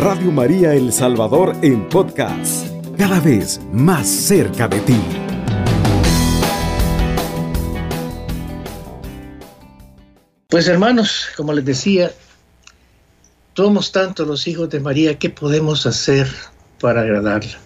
Radio 0.00 0.32
María 0.32 0.72
El 0.72 0.94
Salvador 0.94 1.54
en 1.60 1.86
podcast, 1.90 2.66
cada 2.96 3.20
vez 3.20 3.60
más 3.70 4.08
cerca 4.08 4.66
de 4.66 4.80
ti. 4.80 4.96
Pues 10.48 10.68
hermanos, 10.68 11.28
como 11.36 11.52
les 11.52 11.66
decía, 11.66 12.12
somos 13.54 13.92
tanto 13.92 14.24
los 14.24 14.48
hijos 14.48 14.70
de 14.70 14.80
María, 14.80 15.18
¿qué 15.18 15.28
podemos 15.28 15.84
hacer 15.84 16.26
para 16.80 17.02
agradarla? 17.02 17.58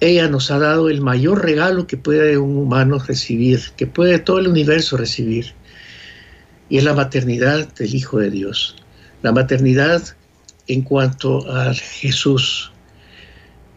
Ella 0.00 0.28
nos 0.28 0.50
ha 0.50 0.58
dado 0.58 0.90
el 0.90 1.00
mayor 1.00 1.42
regalo 1.42 1.86
que 1.86 1.96
puede 1.96 2.36
un 2.36 2.54
humano 2.58 2.98
recibir, 2.98 3.60
que 3.78 3.86
puede 3.86 4.18
todo 4.18 4.40
el 4.40 4.48
universo 4.48 4.98
recibir, 4.98 5.54
y 6.68 6.76
es 6.76 6.84
la 6.84 6.92
maternidad 6.92 7.72
del 7.72 7.94
Hijo 7.94 8.18
de 8.18 8.28
Dios. 8.28 8.76
La 9.22 9.32
maternidad 9.32 10.14
en 10.66 10.82
cuanto 10.82 11.50
a 11.50 11.74
Jesús, 11.74 12.72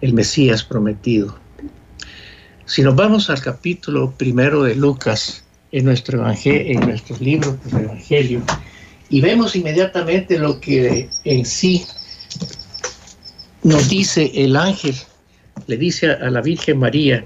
el 0.01 0.13
Mesías 0.13 0.63
prometido. 0.63 1.37
Si 2.65 2.81
nos 2.81 2.95
vamos 2.95 3.29
al 3.29 3.41
capítulo 3.41 4.11
primero 4.17 4.63
de 4.63 4.75
Lucas, 4.75 5.43
en 5.71 5.85
nuestro 5.85 6.25
en 6.45 6.79
nuestros 6.81 7.19
libros 7.19 7.63
del 7.65 7.85
Evangelio, 7.85 8.41
y 9.09 9.21
vemos 9.21 9.55
inmediatamente 9.55 10.37
lo 10.37 10.59
que 10.59 11.09
en 11.23 11.45
sí 11.45 11.85
nos 13.63 13.89
dice 13.89 14.31
el 14.35 14.55
ángel, 14.55 14.95
le 15.67 15.77
dice 15.77 16.11
a 16.11 16.29
la 16.29 16.41
Virgen 16.41 16.79
María 16.79 17.25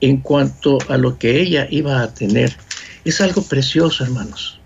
en 0.00 0.18
cuanto 0.18 0.78
a 0.88 0.96
lo 0.96 1.18
que 1.18 1.40
ella 1.40 1.66
iba 1.70 2.02
a 2.02 2.12
tener. 2.12 2.56
Es 3.04 3.20
algo 3.20 3.42
precioso, 3.42 4.04
hermanos. 4.04 4.60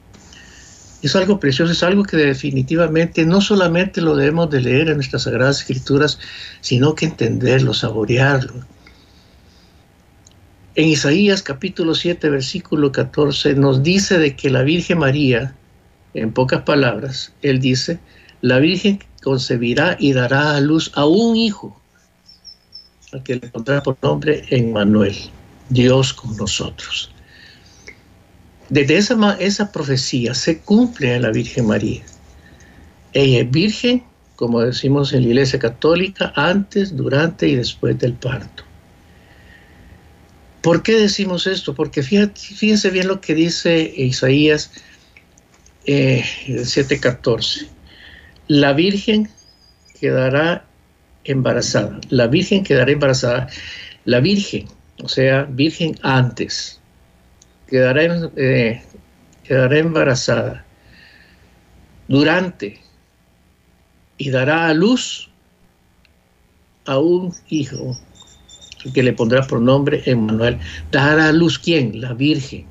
Es 1.01 1.15
algo 1.15 1.39
precioso, 1.39 1.73
es 1.73 1.83
algo 1.83 2.03
que 2.03 2.17
definitivamente 2.17 3.25
no 3.25 3.41
solamente 3.41 4.01
lo 4.01 4.17
debemos 4.17 4.51
de 4.51 4.61
leer 4.61 4.89
en 4.89 4.97
nuestras 4.97 5.23
Sagradas 5.23 5.61
Escrituras, 5.61 6.19
sino 6.61 6.95
que 6.95 7.07
entenderlo, 7.07 7.73
saborearlo. 7.73 8.65
En 10.75 10.89
Isaías 10.89 11.43
capítulo 11.43 11.95
7, 11.95 12.31
versículo 12.31 12.91
14, 12.91 13.55
nos 13.55 13.83
dice 13.83 14.19
de 14.19 14.35
que 14.35 14.51
la 14.51 14.63
Virgen 14.63 14.99
María, 14.99 15.55
en 16.15 16.33
pocas 16.33 16.63
palabras, 16.63 17.33
él 17.43 17.61
dice, 17.61 18.01
la 18.41 18.59
Virgen 18.59 19.01
concebirá 19.23 19.97
y 20.01 20.13
dará 20.13 20.57
a 20.57 20.61
luz 20.61 20.93
a 20.95 21.05
un 21.05 21.37
hijo, 21.37 21.81
al 23.13 23.23
que 23.23 23.37
le 23.37 23.49
pondrá 23.49 23.83
por 23.83 23.97
nombre 24.03 24.45
Emmanuel, 24.51 25.17
Dios 25.69 26.13
con 26.13 26.37
nosotros. 26.37 27.13
Desde 28.69 28.99
esa, 28.99 29.37
esa 29.41 29.73
profecía 29.73 30.35
se 30.35 30.61
cumple 30.61 31.15
en 31.15 31.23
la 31.23 31.31
Virgen 31.31 31.67
María. 31.67 32.03
Ella 33.13 33.41
es 33.41 33.51
virgen, 33.51 34.05
como 34.37 34.61
decimos 34.61 35.13
en 35.13 35.23
la 35.23 35.29
Iglesia 35.29 35.59
Católica, 35.59 36.33
antes, 36.37 36.97
durante 36.97 37.49
y 37.49 37.57
después 37.57 37.99
del 37.99 38.13
parto. 38.13 38.65
¿Por 40.61 40.83
qué 40.83 40.97
decimos 40.97 41.47
esto? 41.47 41.75
Porque 41.75 42.03
fíjense 42.03 42.91
bien 42.91 43.09
lo 43.09 43.21
que 43.21 43.35
dice 43.35 43.93
Isaías 43.97 44.71
eh, 45.87 46.23
7:14. 46.47 47.69
La 48.49 48.75
Virgen 48.75 49.31
quedará 49.99 50.67
embarazada. 51.25 51.99
La 52.11 52.27
Virgen 52.27 52.65
quedará 52.65 52.91
embarazada. 52.91 53.49
La 54.05 54.21
Virgen, 54.21 54.67
o 55.03 55.09
sea, 55.09 55.45
Virgen 55.45 55.99
antes, 56.03 56.78
quedará, 57.69 58.31
eh, 58.37 58.83
quedará 59.45 59.79
embarazada 59.79 60.65
durante 62.09 62.81
y 64.17 64.31
dará 64.31 64.69
a 64.69 64.75
luz 64.75 65.31
a 66.87 66.99
un 66.99 67.33
hijo 67.49 67.97
que 68.95 69.03
le 69.03 69.13
pondrá 69.13 69.47
por 69.47 69.61
nombre 69.61 70.03
Emmanuel. 70.07 70.59
¿Dará 70.91 71.29
a 71.29 71.33
luz 71.33 71.59
quién? 71.59 72.01
La 72.01 72.15
Virgen. 72.15 72.67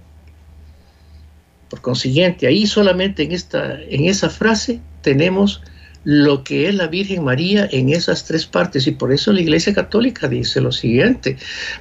Por 1.70 1.82
consiguiente, 1.82 2.48
ahí 2.48 2.66
solamente 2.66 3.24
en, 3.24 3.34
esta, 3.34 3.80
en 3.82 4.06
esa 4.06 4.30
frase 4.30 4.80
tenemos 5.02 5.62
lo 6.08 6.42
que 6.42 6.70
es 6.70 6.76
la 6.76 6.88
Virgen 6.88 7.26
María 7.26 7.68
en 7.70 7.90
esas 7.90 8.24
tres 8.24 8.46
partes. 8.46 8.88
Y 8.88 8.92
por 8.92 9.12
eso 9.12 9.34
la 9.34 9.42
Iglesia 9.42 9.74
Católica 9.74 10.30
dice 10.30 10.62
lo 10.62 10.72
siguiente, 10.72 11.36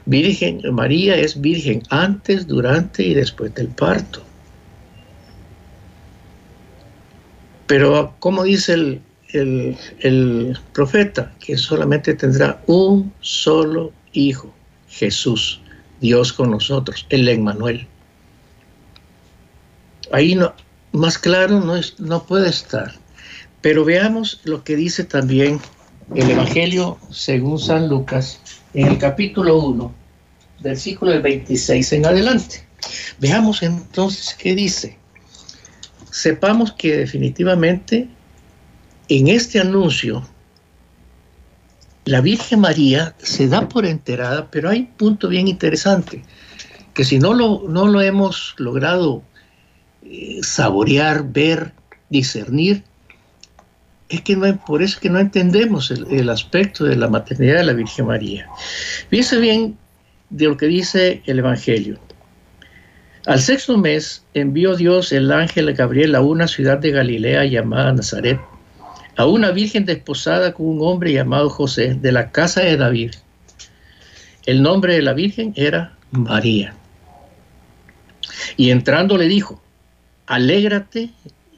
Virgen 0.04 0.62
María 0.72 1.16
es 1.16 1.41
virgen 1.41 1.84
antes, 1.91 2.48
durante 2.48 3.04
y 3.04 3.15
después 3.15 3.54
del 3.54 3.69
parto. 3.69 4.25
Pero 7.69 8.16
como 8.19 8.42
dice 8.42 8.72
el, 8.72 9.76
el, 10.00 10.59
profeta, 10.72 11.32
que 11.38 11.56
solamente 11.56 12.12
tendrá 12.15 12.60
un 12.66 13.12
solo 13.20 13.92
Hijo, 14.12 14.53
Jesús, 14.88 15.60
Dios 16.00 16.32
con 16.32 16.50
nosotros, 16.50 17.06
el 17.10 17.28
Emmanuel. 17.28 17.86
Ahí 20.10 20.34
no, 20.34 20.53
más 20.91 21.16
claro 21.16 21.60
no, 21.60 21.76
es, 21.76 22.00
no 22.00 22.25
puede 22.25 22.48
estar. 22.48 23.06
Pero 23.66 23.84
veamos 23.84 24.41
lo 24.44 24.62
que 24.62 24.77
dice 24.77 25.03
también 25.03 25.59
el 26.15 26.31
Evangelio 26.31 27.00
según 27.10 27.59
San 27.59 27.88
Lucas 27.88 28.41
en 28.75 28.87
el 28.87 28.97
capítulo 28.97 29.59
1, 29.59 29.93
versículo 30.60 31.21
26 31.21 31.93
en 31.94 32.06
adelante. 32.06 32.65
Veamos 33.19 33.65
entonces 33.65 34.37
qué 34.38 34.54
dice. 34.54 34.97
Sepamos 36.12 36.75
que 36.75 36.97
definitivamente 36.97 38.09
en 39.09 39.27
este 39.27 39.59
anuncio 39.59 40.25
la 42.04 42.21
Virgen 42.21 42.60
María 42.60 43.16
se 43.19 43.48
da 43.48 43.69
por 43.69 43.84
enterada, 43.84 44.48
pero 44.48 44.69
hay 44.69 44.78
un 44.83 44.93
punto 44.97 45.27
bien 45.27 45.48
interesante, 45.48 46.22
que 46.94 47.03
si 47.03 47.19
no 47.19 47.34
lo, 47.34 47.65
no 47.69 47.88
lo 47.88 48.00
hemos 48.00 48.54
logrado 48.59 49.25
eh, 50.04 50.38
saborear, 50.44 51.25
ver, 51.33 51.72
discernir, 52.10 52.84
es 54.09 54.21
que 54.22 54.37
no, 54.37 54.56
por 54.65 54.83
eso 54.83 55.00
que 55.00 55.11
no 55.11 55.19
entendemos 55.19 55.91
el, 55.91 56.31
aspecto 56.31 56.84
de 56.84 56.97
la 56.97 57.09
maternidad 57.09 57.59
de 57.59 57.65
la 57.65 57.72
Virgen 57.72 58.06
María. 58.06 58.49
Fíjense 59.09 59.39
bien 59.39 59.77
de 60.31 60.47
lo 60.47 60.56
que 60.56 60.67
dice 60.67 61.22
el 61.27 61.39
Evangelio. 61.39 61.99
Al 63.27 63.41
sexto 63.41 63.77
mes 63.77 64.25
envió 64.34 64.77
Dios 64.77 65.12
el 65.12 65.33
ángel 65.33 65.72
Gabriel 65.75 66.15
a 66.15 66.21
una 66.21 66.47
ciudad 66.47 66.78
de 66.78 66.93
Galilea 66.93 67.45
llamada 67.45 67.93
Nazaret 67.93 68.39
a 69.16 69.27
una 69.27 69.50
virgen 69.50 69.87
desposada 69.87 70.53
con 70.53 70.66
un 70.66 70.78
hombre 70.83 71.12
llamado 71.12 71.49
José 71.49 71.95
de 71.95 72.12
la 72.12 72.31
casa 72.31 72.61
de 72.61 72.77
David. 72.77 73.15
El 74.45 74.62
nombre 74.62 74.95
de 74.95 75.03
la 75.03 75.15
virgen 75.15 75.53
era 75.56 75.97
María. 76.11 76.75
Y 78.56 78.71
entrando 78.71 79.16
le 79.16 79.27
dijo, 79.27 79.62
alégrate 80.27 81.11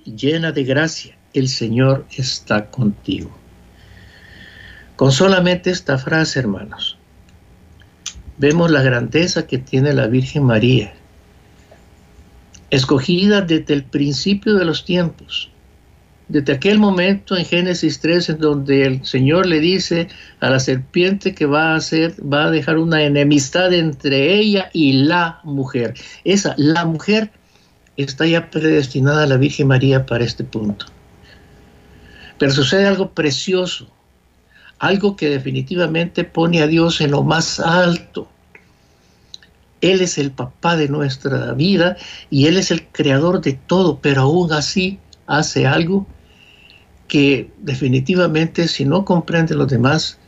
llena 0.05 0.53
de 0.53 0.65
gracia, 0.65 1.18
el 1.39 1.49
Señor 1.49 2.07
está 2.17 2.67
contigo. 2.67 3.31
Con 4.97 5.13
solamente 5.13 5.71
esta 5.71 5.97
frase, 5.99 6.41
hermanos, 6.41 6.99
vemos 8.39 8.71
la 8.71 8.83
grandeza 8.83 9.47
que 9.47 9.59
tiene 9.59 9.93
la 9.93 10.07
Virgen 10.07 10.45
María, 10.45 10.93
escogida 12.71 13.41
desde 13.41 13.75
el 13.75 13.85
principio 13.85 14.55
de 14.55 14.65
los 14.65 14.85
tiempos, 14.85 15.51
desde 16.29 16.53
aquel 16.53 16.79
momento 16.79 17.37
en 17.37 17.45
Génesis 17.45 18.01
3 18.01 18.31
en 18.31 18.39
donde 18.39 18.85
el 18.85 19.07
Señor 19.07 19.47
le 19.47 19.61
dice 19.61 20.09
a 20.41 20.51
la 20.51 20.61
serpiente 20.61 21.35
que 21.35 21.47
va 21.47 21.73
a 21.73 21.77
hacer, 21.77 22.15
va 22.21 22.47
a 22.47 22.51
dejar 22.51 22.79
una 22.79 23.03
enemistad 23.03 23.73
entre 23.73 24.35
ella 24.35 24.69
y 24.73 24.93
la 24.93 25.41
mujer. 25.45 25.95
Esa, 26.25 26.55
la 26.59 26.85
mujer, 26.85 27.31
está 27.97 28.27
ya 28.27 28.51
predestinada 28.51 29.25
a 29.25 29.27
la 29.27 29.37
Virgen 29.37 29.69
María 29.69 30.07
para 30.07 30.25
este 30.25 30.45
punto. 30.45 30.87
Pero 32.39 32.53
sucede 32.53 32.87
algo 32.87 33.11
precioso, 33.11 33.89
algo 34.79 35.17
que 35.17 35.29
definitivamente 35.29 36.25
pone 36.25 36.63
a 36.63 36.67
Dios 36.67 37.01
en 37.01 37.11
lo 37.11 37.23
más 37.23 37.61
alto. 37.61 38.29
Él 39.81 40.01
es 40.01 40.19
el 40.19 40.31
papá 40.31 40.77
de 40.77 40.89
nuestra 40.89 41.53
vida 41.53 41.97
y 42.31 42.47
Él 42.47 42.57
es 42.57 42.71
el 42.71 42.87
creador 42.89 43.41
de 43.41 43.53
todo, 43.53 44.01
pero 44.01 44.23
aún 44.23 44.53
así 44.53 44.99
hace 45.27 45.67
algo 45.67 46.07
que 47.07 47.51
definitivamente 47.59 48.69
si 48.69 48.85
no 48.85 49.05
comprenden 49.05 49.59
los 49.59 49.69
demás 49.69 50.19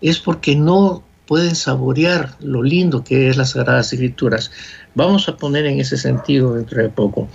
es 0.00 0.18
porque 0.18 0.56
no 0.56 1.02
pueden 1.26 1.54
saborear 1.54 2.36
lo 2.40 2.62
lindo 2.62 3.02
que 3.02 3.28
es 3.28 3.36
las 3.36 3.50
Sagradas 3.50 3.92
Escrituras. 3.92 4.50
Vamos 4.94 5.28
a 5.28 5.36
poner 5.36 5.66
en 5.66 5.80
ese 5.80 5.96
sentido 5.96 6.54
dentro 6.54 6.82
de 6.82 6.90
poco. 6.90 7.28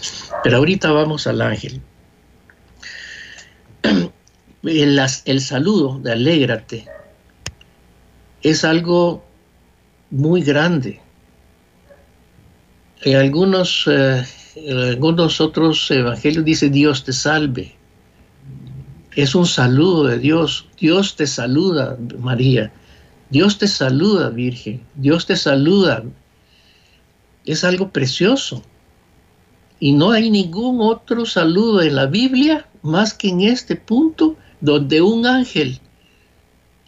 Pero 0.44 0.58
ahorita 0.58 0.92
vamos 0.92 1.25
al 1.28 1.42
ángel. 1.42 1.82
El, 4.64 5.40
saludo 5.40 6.00
de 6.00 6.12
alégrate 6.12 6.86
es 8.44 8.66
algo 8.66 9.24
muy 10.12 10.42
grande. 10.42 11.00
En 13.04 13.16
algunos, 13.16 13.86
eh, 13.88 14.26
en 14.56 14.78
algunos 14.80 15.40
otros 15.40 15.90
evangelios 15.92 16.44
dice 16.44 16.70
Dios 16.70 17.06
te 17.06 17.14
salve. 17.14 17.74
Es 19.16 19.34
un 19.34 19.46
saludo 19.46 20.08
de 20.08 20.20
Dios. 20.20 20.68
Dios 20.78 21.16
te 21.16 21.26
saluda, 21.26 21.98
María. 22.20 22.70
Dios 23.30 23.58
te 23.58 23.68
saluda, 23.68 24.30
Virgen. 24.30 24.82
Dios 24.96 25.26
te 25.26 25.38
saluda. 25.38 26.04
Es 27.46 27.64
algo 27.64 27.92
precioso. 27.92 28.62
Y 29.80 29.94
no 29.94 30.12
hay 30.12 30.30
ningún 30.30 30.82
otro 30.82 31.26
saludo 31.26 31.82
en 31.82 31.96
la 31.96 32.08
Biblia 32.08 32.68
más 32.82 33.14
que 33.14 33.30
en 33.30 33.42
este 33.42 33.78
punto 33.78 34.36
donde 34.62 35.02
un 35.02 35.26
ángel 35.26 35.80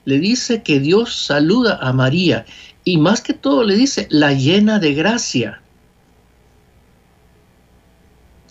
le 0.06 0.20
dice 0.20 0.64
que 0.64 0.80
Dios 0.80 1.16
saluda 1.26 1.78
a 1.82 1.94
María 1.94 2.46
y 2.84 2.98
más 2.98 3.22
que 3.22 3.34
todo 3.34 3.64
le 3.64 3.76
dice 3.76 4.08
la 4.10 4.34
llena 4.34 4.80
de 4.80 4.94
gracia. 4.94 5.62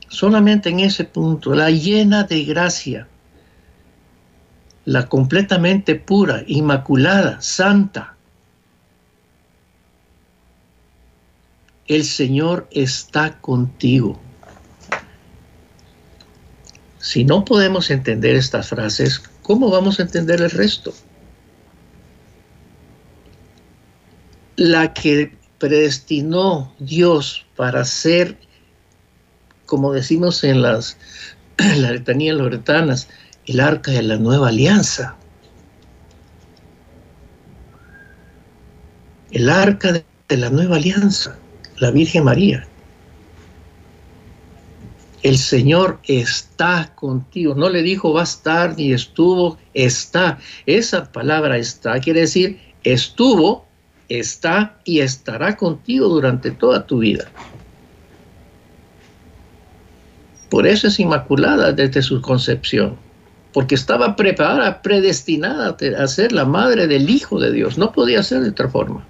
Solamente 0.08 0.70
en 0.70 0.80
ese 0.80 1.04
punto, 1.04 1.54
la 1.54 1.70
llena 1.70 2.24
de 2.24 2.44
gracia, 2.44 3.08
la 4.84 5.08
completamente 5.08 5.94
pura, 5.94 6.42
inmaculada, 6.46 7.40
santa. 7.40 8.16
El 11.86 12.04
Señor 12.04 12.68
está 12.70 13.40
contigo. 13.40 14.20
Si 17.00 17.24
no 17.24 17.46
podemos 17.46 17.90
entender 17.90 18.36
estas 18.36 18.68
frases, 18.68 19.22
¿cómo 19.42 19.70
vamos 19.70 19.98
a 19.98 20.02
entender 20.02 20.42
el 20.42 20.50
resto? 20.50 20.92
La 24.56 24.92
que 24.92 25.34
predestinó 25.58 26.74
Dios 26.78 27.46
para 27.56 27.86
ser, 27.86 28.36
como 29.64 29.92
decimos 29.92 30.44
en 30.44 30.60
las 30.60 30.98
la 31.78 31.92
letanía 31.92 32.34
loretanas, 32.34 33.08
el 33.46 33.60
arca 33.60 33.92
de 33.92 34.02
la 34.02 34.18
nueva 34.18 34.48
alianza. 34.48 35.16
El 39.30 39.48
arca 39.48 39.92
de 40.28 40.36
la 40.36 40.50
nueva 40.50 40.76
alianza, 40.76 41.38
la 41.78 41.90
Virgen 41.92 42.24
María 42.24 42.69
el 45.22 45.36
Señor 45.38 46.00
está 46.04 46.92
contigo. 46.94 47.54
No 47.54 47.68
le 47.68 47.82
dijo 47.82 48.12
va 48.12 48.20
a 48.20 48.24
estar 48.24 48.76
ni 48.76 48.92
estuvo, 48.92 49.58
está. 49.74 50.38
Esa 50.66 51.10
palabra 51.12 51.58
está 51.58 52.00
quiere 52.00 52.20
decir 52.20 52.58
estuvo, 52.84 53.66
está 54.08 54.78
y 54.84 55.00
estará 55.00 55.56
contigo 55.56 56.08
durante 56.08 56.50
toda 56.50 56.86
tu 56.86 56.98
vida. 56.98 57.30
Por 60.48 60.66
eso 60.66 60.88
es 60.88 60.98
inmaculada 60.98 61.72
desde 61.72 62.02
su 62.02 62.20
concepción, 62.20 62.96
porque 63.52 63.76
estaba 63.76 64.16
preparada, 64.16 64.82
predestinada 64.82 65.76
a 65.98 66.06
ser 66.08 66.32
la 66.32 66.44
madre 66.44 66.88
del 66.88 67.08
Hijo 67.08 67.38
de 67.38 67.52
Dios. 67.52 67.78
No 67.78 67.92
podía 67.92 68.22
ser 68.22 68.40
de 68.40 68.50
otra 68.50 68.68
forma. 68.68 69.06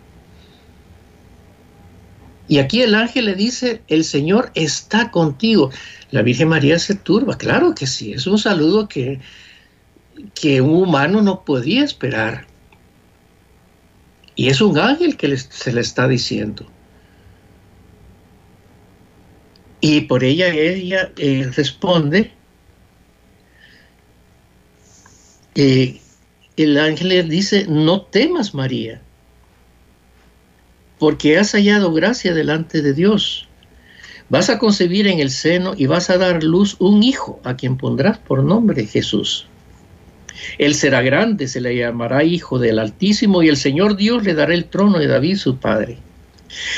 Y 2.50 2.58
aquí 2.58 2.82
el 2.82 2.96
ángel 2.96 3.26
le 3.26 3.36
dice, 3.36 3.80
el 3.86 4.02
Señor 4.02 4.50
está 4.56 5.12
contigo. 5.12 5.70
La 6.10 6.22
Virgen 6.22 6.48
María 6.48 6.80
se 6.80 6.96
turba, 6.96 7.38
claro 7.38 7.76
que 7.76 7.86
sí, 7.86 8.12
es 8.12 8.26
un 8.26 8.38
saludo 8.38 8.88
que, 8.88 9.20
que 10.34 10.60
un 10.60 10.82
humano 10.82 11.22
no 11.22 11.44
podía 11.44 11.84
esperar. 11.84 12.48
Y 14.34 14.48
es 14.48 14.60
un 14.60 14.76
ángel 14.76 15.16
que 15.16 15.36
se 15.36 15.72
le 15.72 15.80
está 15.80 16.08
diciendo. 16.08 16.66
Y 19.80 20.00
por 20.00 20.24
ella 20.24 20.48
ella 20.48 21.12
eh, 21.18 21.48
responde, 21.54 22.32
eh, 25.54 26.00
el 26.56 26.78
ángel 26.78 27.10
le 27.10 27.22
dice, 27.22 27.66
no 27.68 28.00
temas 28.02 28.54
María 28.54 29.00
porque 31.00 31.38
has 31.38 31.52
hallado 31.52 31.94
gracia 31.94 32.34
delante 32.34 32.82
de 32.82 32.92
Dios. 32.92 33.48
Vas 34.28 34.50
a 34.50 34.58
concebir 34.58 35.06
en 35.06 35.18
el 35.18 35.30
seno 35.30 35.72
y 35.74 35.86
vas 35.86 36.10
a 36.10 36.18
dar 36.18 36.44
luz 36.44 36.76
un 36.78 37.02
hijo 37.02 37.40
a 37.42 37.56
quien 37.56 37.78
pondrás 37.78 38.18
por 38.18 38.44
nombre 38.44 38.86
Jesús. 38.86 39.46
Él 40.58 40.74
será 40.74 41.00
grande, 41.00 41.48
se 41.48 41.62
le 41.62 41.74
llamará 41.74 42.22
Hijo 42.22 42.58
del 42.58 42.78
Altísimo 42.78 43.42
y 43.42 43.48
el 43.48 43.56
Señor 43.56 43.96
Dios 43.96 44.24
le 44.24 44.34
dará 44.34 44.52
el 44.52 44.66
trono 44.66 44.98
de 44.98 45.06
David 45.06 45.36
su 45.36 45.56
padre. 45.56 45.96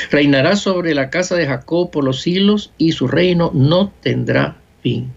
Reinará 0.09 0.55
sobre 0.55 0.95
la 0.95 1.09
casa 1.09 1.35
de 1.35 1.45
Jacob 1.45 1.91
por 1.91 2.05
los 2.05 2.21
siglos 2.21 2.71
y 2.77 2.93
su 2.93 3.09
reino 3.09 3.51
no 3.53 3.91
tendrá 4.01 4.55
fin. 4.81 5.11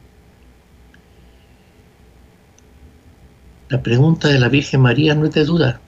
La 3.69 3.83
pregunta 3.83 4.29
de 4.29 4.41
la 4.41 4.49
Virgen 4.49 4.81
María 4.81 5.15
no 5.15 5.27
es 5.27 5.33
de 5.33 5.45
duda 5.45 5.81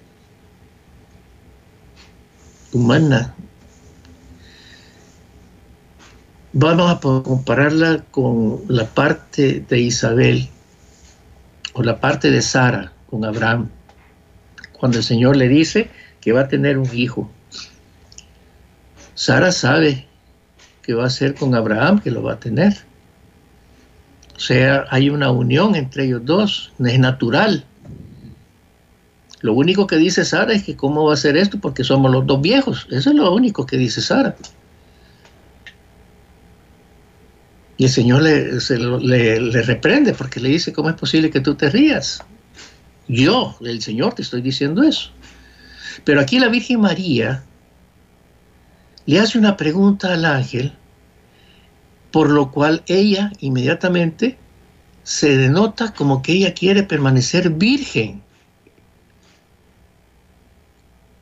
humana. 2.72 3.34
Vamos 6.52 6.90
a 6.90 7.00
compararla 7.00 8.04
con 8.10 8.62
la 8.68 8.86
parte 8.86 9.64
de 9.68 9.80
Isabel 9.80 10.48
o 11.74 11.82
la 11.82 12.00
parte 12.00 12.30
de 12.30 12.42
Sara 12.42 12.92
con 13.10 13.24
Abraham, 13.24 13.68
cuando 14.72 14.98
el 14.98 15.04
Señor 15.04 15.36
le 15.36 15.48
dice 15.48 15.90
que 16.20 16.32
va 16.32 16.42
a 16.42 16.48
tener 16.48 16.78
un 16.78 16.88
hijo. 16.94 17.30
Sara 19.14 19.52
sabe 19.52 20.06
que 20.82 20.94
va 20.94 21.06
a 21.06 21.10
ser 21.10 21.34
con 21.34 21.54
Abraham, 21.54 22.00
que 22.00 22.10
lo 22.10 22.22
va 22.22 22.34
a 22.34 22.40
tener. 22.40 22.74
O 24.36 24.40
sea, 24.40 24.86
hay 24.90 25.10
una 25.10 25.30
unión 25.30 25.74
entre 25.74 26.04
ellos 26.04 26.22
dos, 26.24 26.72
es 26.78 26.98
natural. 26.98 27.64
Lo 29.40 29.52
único 29.52 29.86
que 29.86 29.96
dice 29.96 30.24
Sara 30.24 30.52
es 30.52 30.64
que 30.64 30.76
cómo 30.76 31.04
va 31.04 31.14
a 31.14 31.16
ser 31.16 31.36
esto 31.36 31.60
porque 31.60 31.84
somos 31.84 32.10
los 32.10 32.26
dos 32.26 32.40
viejos. 32.40 32.86
Eso 32.90 33.10
es 33.10 33.16
lo 33.16 33.32
único 33.32 33.66
que 33.66 33.76
dice 33.76 34.00
Sara. 34.00 34.36
Y 37.76 37.84
el 37.84 37.90
Señor 37.90 38.22
le, 38.22 38.58
le, 39.40 39.62
reprende 39.62 40.12
porque 40.12 40.40
le 40.40 40.48
dice, 40.48 40.72
¿cómo 40.72 40.88
es 40.90 40.96
posible 40.96 41.30
que 41.30 41.40
tú 41.40 41.54
te 41.54 41.70
rías? 41.70 42.24
Yo, 43.06 43.56
el 43.60 43.80
Señor, 43.80 44.14
te 44.14 44.22
estoy 44.22 44.42
diciendo 44.42 44.82
eso. 44.82 45.10
Pero 46.04 46.20
aquí 46.20 46.40
la 46.40 46.48
Virgen 46.48 46.80
María 46.80 47.44
le 49.06 49.20
hace 49.20 49.38
una 49.38 49.56
pregunta 49.56 50.12
al 50.12 50.24
ángel, 50.24 50.72
por 52.10 52.30
lo 52.30 52.50
cual 52.50 52.82
ella 52.88 53.32
inmediatamente 53.38 54.36
se 55.04 55.36
denota 55.36 55.94
como 55.94 56.20
que 56.20 56.32
ella 56.32 56.52
quiere 56.52 56.82
permanecer 56.82 57.50
virgen. 57.50 58.22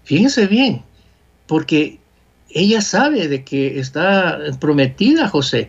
Fíjense 0.07 0.47
bien, 0.47 0.85
porque 1.49 1.99
ella 2.49 2.81
sabe 2.81 3.27
de 3.27 3.43
que 3.43 3.81
está 3.81 4.39
prometida 4.61 5.25
a 5.25 5.29
José 5.29 5.69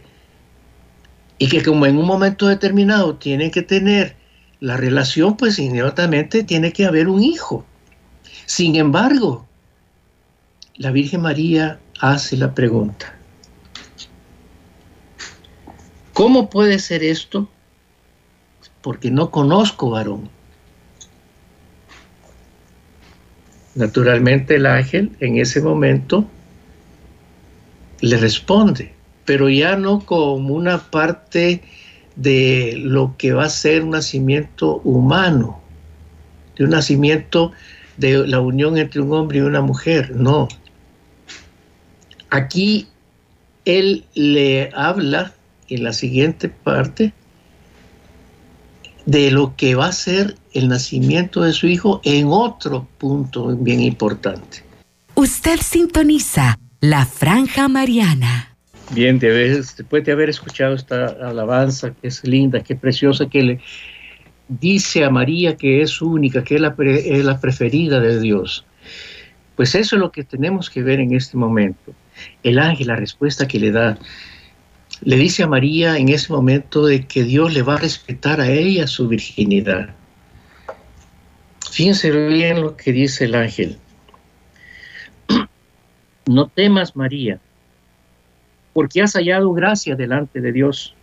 y 1.39 1.48
que 1.50 1.63
como 1.63 1.88
en 1.88 1.98
un 1.98 2.06
momento 2.06 2.46
determinado 2.46 3.15
tiene 3.15 3.50
que 3.50 3.63
tener 3.63 4.15
la 4.60 4.77
relación, 4.77 5.38
pues 5.38 5.58
inmediatamente 5.58 6.44
tiene 6.44 6.72
que 6.72 6.86
haber 6.86 7.08
un 7.08 7.24
hijo. 7.24 7.65
Sin 8.46 8.75
embargo, 8.75 9.48
la 10.75 10.91
Virgen 10.91 11.22
María 11.22 11.79
hace 12.00 12.38
la 12.38 12.53
pregunta, 12.53 13.17
¿cómo 16.13 16.48
puede 16.48 16.77
ser 16.77 17.03
esto? 17.03 17.50
Porque 18.84 19.10
no 19.10 19.32
conozco 19.32 19.89
varón. 19.89 20.37
Naturalmente 23.77 24.55
el 24.55 24.65
ángel 24.65 25.12
en 25.19 25.38
ese 25.38 25.62
momento 25.62 26.27
le 28.01 28.17
responde, 28.17 28.91
pero 29.24 29.50
ya 29.50 29.75
no 29.75 30.00
como 30.00 30.55
una 30.55 30.89
parte 30.89 31.62
de 32.15 32.74
lo 32.75 33.13
que 33.19 33.34
va 33.34 33.46
a 33.46 33.50
ser 33.50 33.84
un 33.84 33.91
nacimiento 33.91 34.81
humano, 34.84 35.62
de 36.57 36.63
un 36.63 36.72
nacimiento 36.72 37.51
de 37.98 38.27
la 38.27 38.39
unión 38.39 38.79
entre 38.79 39.00
un 39.00 39.13
hombre 39.13 39.38
y 39.38 39.41
una 39.41 39.62
mujer, 39.62 40.10
no. 40.10 40.48
Aquí 42.31 42.88
él 43.65 44.05
le 44.15 44.72
habla 44.74 45.34
en 45.69 45.84
la 45.84 45.93
siguiente 45.93 46.50
parte 46.50 47.13
de 49.07 49.31
lo 49.31 49.55
que 49.55 49.73
va 49.73 49.87
a 49.87 49.91
ser 49.93 50.35
el 50.53 50.67
nacimiento 50.67 51.41
de 51.41 51.53
su 51.53 51.65
hijo 51.67 52.01
en 52.03 52.27
otro 52.27 52.85
punto 52.97 53.55
bien 53.55 53.79
importante. 53.79 54.63
Usted 55.15 55.59
sintoniza 55.61 56.59
la 56.81 57.05
franja 57.05 57.69
mariana. 57.69 58.55
Bien, 58.91 59.17
después 59.17 60.03
de 60.03 60.11
haber 60.11 60.29
escuchado 60.29 60.75
esta 60.75 61.05
alabanza 61.05 61.91
que 61.91 62.09
es 62.09 62.23
linda, 62.25 62.61
que 62.61 62.73
es 62.73 62.79
preciosa, 62.79 63.27
que 63.27 63.43
le 63.43 63.59
dice 64.49 65.05
a 65.05 65.09
María 65.09 65.55
que 65.55 65.81
es 65.81 66.01
única, 66.01 66.43
que 66.43 66.55
es 66.55 66.61
la, 66.61 66.75
es 66.77 67.23
la 67.23 67.39
preferida 67.39 68.01
de 68.01 68.19
Dios. 68.19 68.65
Pues 69.55 69.73
eso 69.73 69.95
es 69.95 70.01
lo 70.01 70.11
que 70.11 70.25
tenemos 70.25 70.69
que 70.69 70.83
ver 70.83 70.99
en 70.99 71.15
este 71.15 71.37
momento. 71.37 71.93
El 72.43 72.59
ángel, 72.59 72.87
la 72.87 72.97
respuesta 72.97 73.47
que 73.47 73.59
le 73.59 73.71
da 73.71 73.97
le 75.01 75.16
dice 75.16 75.44
a 75.44 75.48
María 75.48 75.98
en 75.98 76.10
ese 76.10 76.32
momento 76.34 76.86
de 76.86 77.06
que 77.06 77.24
Dios 77.24 77.54
le 77.54 77.62
va 77.62 77.75
a 77.75 77.80
respetar 77.80 78.42
a 78.42 78.50
ella 78.50 78.88
su 78.88 79.08
virginidad. 79.08 79.89
Fíjense 81.72 82.12
bien 82.27 82.62
lo 82.62 82.75
que 82.75 82.92
dice 82.92 83.25
el 83.25 83.36
ángel. 83.36 83.77
No 86.25 86.50
temas, 86.50 86.94
María, 86.94 87.39
porque 88.74 89.01
has 89.01 89.13
hallado 89.13 89.54
gracia 89.54 89.96
delante 89.96 90.42
de 90.42 90.51
Dios. 90.51 90.94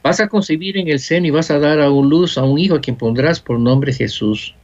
Vas 0.00 0.20
a 0.20 0.28
concebir 0.28 0.76
en 0.76 0.86
el 0.86 1.00
seno 1.00 1.26
y 1.26 1.30
vas 1.30 1.50
a 1.50 1.58
dar 1.58 1.80
a 1.80 1.90
un 1.90 2.08
luz 2.08 2.38
a 2.38 2.44
un 2.44 2.56
hijo 2.56 2.76
a 2.76 2.80
quien 2.80 2.96
pondrás 2.96 3.40
por 3.40 3.58
nombre 3.58 3.92
Jesús. 3.92 4.54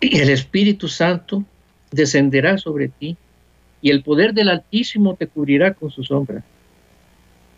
Y 0.00 0.18
el 0.18 0.30
Espíritu 0.30 0.86
Santo 0.86 1.44
descenderá 1.90 2.56
sobre 2.56 2.86
ti 2.86 3.16
y 3.82 3.90
el 3.90 4.04
poder 4.04 4.32
del 4.32 4.48
Altísimo 4.48 5.16
te 5.16 5.26
cubrirá 5.26 5.74
con 5.74 5.90
su 5.90 6.04
sombra. 6.04 6.44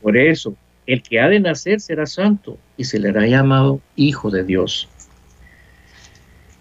Por 0.02 0.16
eso, 0.16 0.54
el 0.86 1.02
que 1.02 1.20
ha 1.20 1.28
de 1.28 1.40
nacer 1.40 1.80
será 1.80 2.06
santo 2.06 2.58
y 2.76 2.84
se 2.84 2.98
le 2.98 3.10
hará 3.10 3.26
llamado 3.26 3.80
Hijo 3.96 4.30
de 4.30 4.44
Dios. 4.44 4.88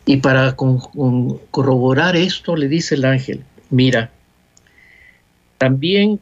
Y 0.05 0.17
para 0.17 0.55
corroborar 0.55 2.15
esto 2.15 2.55
le 2.55 2.67
dice 2.67 2.95
el 2.95 3.05
ángel, 3.05 3.43
mira, 3.69 4.11
también 5.57 6.19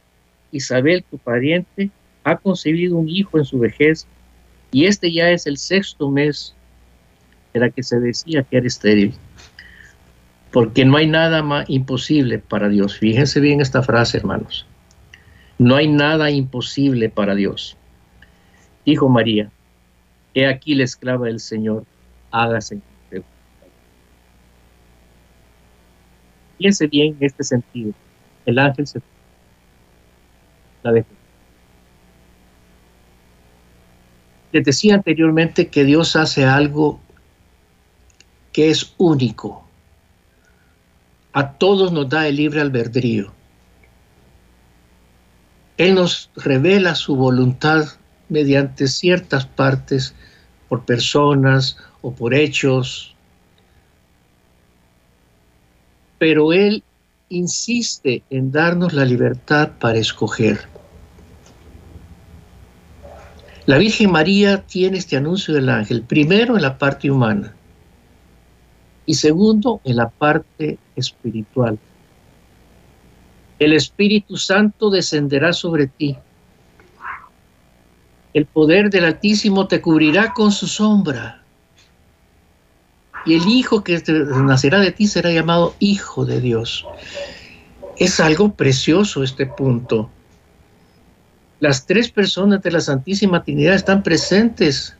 Isabel, 0.52 1.04
tu 1.10 1.18
pariente, 1.18 1.90
ha 2.24 2.38
concebido 2.38 2.98
un 2.98 3.08
hijo 3.08 3.38
en 3.38 3.46
su 3.46 3.60
vejez 3.60 4.06
y 4.72 4.86
este 4.86 5.12
ya 5.12 5.30
es 5.30 5.48
el 5.48 5.58
sexto 5.58 6.10
mes 6.10 6.54
de 7.54 7.62
la 7.62 7.70
que 7.70 7.84
se 7.84 8.00
decía 8.00 8.44
que 8.44 8.58
era 8.58 8.68
estéril. 8.68 9.14
Porque 10.52 10.86
no 10.86 10.98
hay 10.98 11.08
nada 11.08 11.44
más 11.44 11.70
imposible 11.70 12.40
para 12.40 12.70
Dios. 12.70 12.98
Fíjense 12.98 13.40
bien 13.40 13.62
esta 13.62 13.84
frase, 13.84 14.18
hermanos. 14.18 14.66
No 15.58 15.76
hay 15.76 15.88
nada 15.88 16.30
imposible 16.30 17.10
para 17.10 17.36
Dios. 17.36 17.78
Dijo 18.86 19.10
María, 19.10 19.52
he 20.34 20.46
aquí 20.46 20.76
la 20.76 20.84
esclava 20.84 21.26
del 21.26 21.40
Señor, 21.40 21.84
hágase. 22.32 22.80
Fíjense 26.58 26.88
bien 26.88 27.16
en 27.20 27.26
este 27.26 27.44
sentido. 27.44 27.94
El 28.46 28.60
ángel 28.60 28.88
se 28.88 29.02
la 30.84 30.92
dejó. 30.92 31.08
Les 34.52 34.64
decía 34.64 34.96
anteriormente 34.96 35.68
que 35.68 35.84
Dios 35.84 36.16
hace 36.16 36.46
algo 36.46 37.00
que 38.54 38.70
es 38.70 38.94
único. 38.98 39.68
A 41.34 41.54
todos 41.54 41.92
nos 41.92 42.10
da 42.10 42.28
el 42.28 42.38
libre 42.38 42.62
albedrío. 42.62 43.37
Él 45.78 45.96
nos 45.96 46.30
revela 46.36 46.96
su 46.96 47.16
voluntad 47.16 47.86
mediante 48.30 48.88
ciertas 48.88 49.46
partes, 49.46 50.14
por 50.68 50.84
personas 50.84 51.78
o 52.02 52.12
por 52.12 52.34
hechos. 52.34 53.16
Pero 56.18 56.52
Él 56.52 56.84
insiste 57.30 58.24
en 58.30 58.52
darnos 58.52 58.94
la 58.94 59.06
libertad 59.06 59.72
para 59.80 60.00
escoger. 60.00 60.68
La 63.66 63.78
Virgen 63.78 64.12
María 64.12 64.64
tiene 64.64 64.98
este 64.98 65.18
anuncio 65.18 65.54
del 65.54 65.70
ángel, 65.70 66.02
primero 66.02 66.56
en 66.56 66.62
la 66.62 66.78
parte 66.78 67.12
humana 67.12 67.54
y 69.06 69.16
segundo 69.16 69.82
en 69.84 69.98
la 69.98 70.10
parte 70.10 70.78
espiritual 70.96 71.78
el 73.60 73.74
Espíritu 73.74 74.38
Santo 74.38 74.90
descenderá 74.90 75.54
sobre 75.54 75.88
ti. 75.88 76.18
El 78.34 78.46
poder 78.46 78.90
del 78.90 79.06
Altísimo 79.06 79.68
te 79.68 79.82
cubrirá 79.82 80.34
con 80.34 80.52
su 80.52 80.68
sombra. 80.68 81.42
Y 83.26 83.36
el 83.36 83.48
Hijo 83.48 83.84
que 83.84 84.02
nacerá 84.46 84.80
de 84.80 84.92
ti 84.92 85.08
será 85.08 85.32
llamado 85.32 85.76
Hijo 85.80 86.26
de 86.26 86.40
Dios. 86.40 86.86
Es 87.98 88.20
algo 88.20 88.54
precioso 88.54 89.24
este 89.24 89.48
punto. 89.48 90.10
Las 91.60 91.88
tres 91.88 92.12
personas 92.12 92.62
de 92.62 92.72
la 92.72 92.80
Santísima 92.80 93.44
Trinidad 93.44 93.74
están 93.74 94.04
presentes 94.04 94.96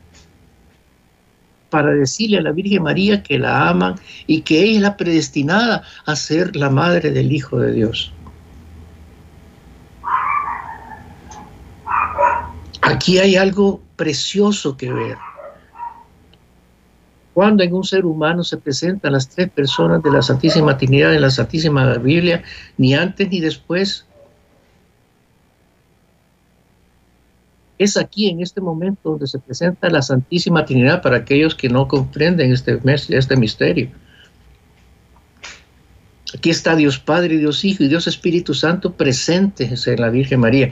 para 1.70 1.92
decirle 1.92 2.40
a 2.40 2.42
la 2.42 2.52
Virgen 2.52 2.84
María 2.84 3.22
que 3.22 3.38
la 3.38 3.70
aman 3.70 3.96
y 4.26 4.42
que 4.42 4.76
es 4.76 4.82
la 4.82 4.98
predestinada 4.98 5.84
a 6.06 6.16
ser 6.16 6.56
la 6.56 6.72
madre 6.72 7.12
del 7.12 7.32
Hijo 7.32 7.60
de 7.60 7.74
Dios. 7.74 8.14
Aquí 12.88 13.20
hay 13.20 13.36
algo 13.36 13.82
precioso 13.98 14.78
que 14.78 14.94
ver. 14.94 15.18
Cuando 17.34 17.62
en 17.62 17.74
un 17.74 17.84
ser 17.84 18.06
humano 18.06 18.46
se 18.46 18.56
presentan 18.56 19.12
las 19.12 19.28
tres 19.28 19.50
personas 19.50 20.02
de 20.02 20.10
la 20.10 20.22
Santísima 20.22 20.78
Trinidad 20.78 21.14
en 21.14 21.22
la 21.22 21.30
Santísima 21.30 21.98
Biblia, 21.98 22.44
ni 22.78 22.96
antes 22.96 23.30
ni 23.30 23.42
después, 23.42 24.06
es 27.78 27.98
aquí 27.98 28.30
en 28.30 28.42
este 28.42 28.62
momento 28.62 29.12
donde 29.12 29.28
se 29.28 29.40
presenta 29.40 29.90
la 29.90 30.02
Santísima 30.02 30.64
Trinidad 30.64 31.02
para 31.02 31.18
aquellos 31.18 31.56
que 31.56 31.68
no 31.68 31.90
comprenden 31.90 32.54
este, 32.54 32.80
este 32.86 33.36
misterio. 33.36 33.90
Aquí 36.36 36.50
está 36.50 36.76
Dios 36.76 37.00
Padre, 37.00 37.38
Dios 37.38 37.64
Hijo 37.64 37.84
y 37.84 37.88
Dios 37.88 38.06
Espíritu 38.06 38.54
Santo 38.54 38.94
presentes 38.94 39.88
en 39.88 40.02
la 40.02 40.10
Virgen 40.10 40.42
María. 40.42 40.72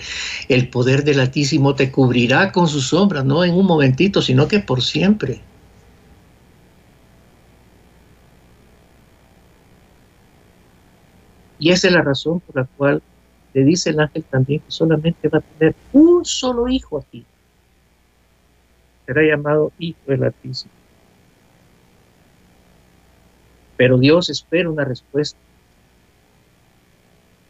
El 0.49 0.67
poder 0.69 1.05
del 1.05 1.21
Altísimo 1.21 1.75
te 1.75 1.91
cubrirá 1.91 2.51
con 2.51 2.67
sus 2.67 2.87
sombras, 2.87 3.23
no 3.23 3.43
en 3.43 3.53
un 3.53 3.65
momentito, 3.65 4.21
sino 4.21 4.49
que 4.49 4.59
por 4.59 4.81
siempre. 4.81 5.39
Y 11.57 11.71
esa 11.71 11.87
es 11.87 11.93
la 11.93 12.01
razón 12.01 12.41
por 12.41 12.57
la 12.57 12.65
cual 12.65 13.01
le 13.53 13.63
dice 13.63 13.91
el 13.91 13.99
ángel 14.01 14.25
también 14.25 14.59
que 14.59 14.71
solamente 14.71 15.29
va 15.29 15.37
a 15.37 15.41
tener 15.41 15.73
un 15.93 16.25
solo 16.25 16.67
hijo 16.67 16.99
aquí. 16.99 17.25
Será 19.05 19.21
llamado 19.23 19.71
Hijo 19.79 19.99
del 20.07 20.25
Altísimo. 20.25 20.71
Pero 23.77 23.97
Dios 23.97 24.29
espera 24.29 24.69
una 24.69 24.83
respuesta. 24.83 25.39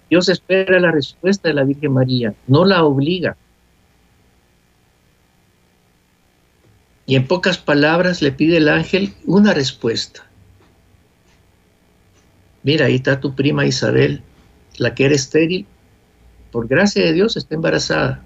Dios 0.09 0.29
espera 0.29 0.79
la 0.79 0.91
respuesta 0.91 1.47
de 1.47 1.55
la 1.55 1.63
Virgen 1.63 1.93
María, 1.93 2.33
no 2.47 2.65
la 2.65 2.83
obliga. 2.83 3.35
Y 7.07 7.15
en 7.15 7.27
pocas 7.27 7.57
palabras 7.57 8.21
le 8.21 8.31
pide 8.31 8.57
el 8.57 8.69
ángel 8.69 9.13
una 9.25 9.53
respuesta. 9.53 10.25
Mira, 12.63 12.87
ahí 12.87 12.95
está 12.95 13.19
tu 13.19 13.35
prima 13.35 13.65
Isabel, 13.65 14.21
la 14.77 14.95
que 14.95 15.05
era 15.05 15.15
estéril, 15.15 15.67
por 16.51 16.67
gracia 16.67 17.03
de 17.03 17.13
Dios 17.13 17.37
está 17.37 17.53
embarazada. 17.53 18.23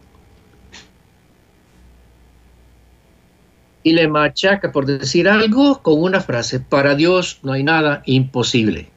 y 3.83 3.93
le 3.93 4.07
machaca 4.07 4.71
por 4.71 4.85
decir 4.85 5.27
algo 5.27 5.81
con 5.81 6.01
una 6.01 6.19
frase, 6.19 6.59
para 6.59 6.95
Dios 6.95 7.39
no 7.43 7.53
hay 7.53 7.63
nada 7.63 8.03
imposible. 8.05 8.89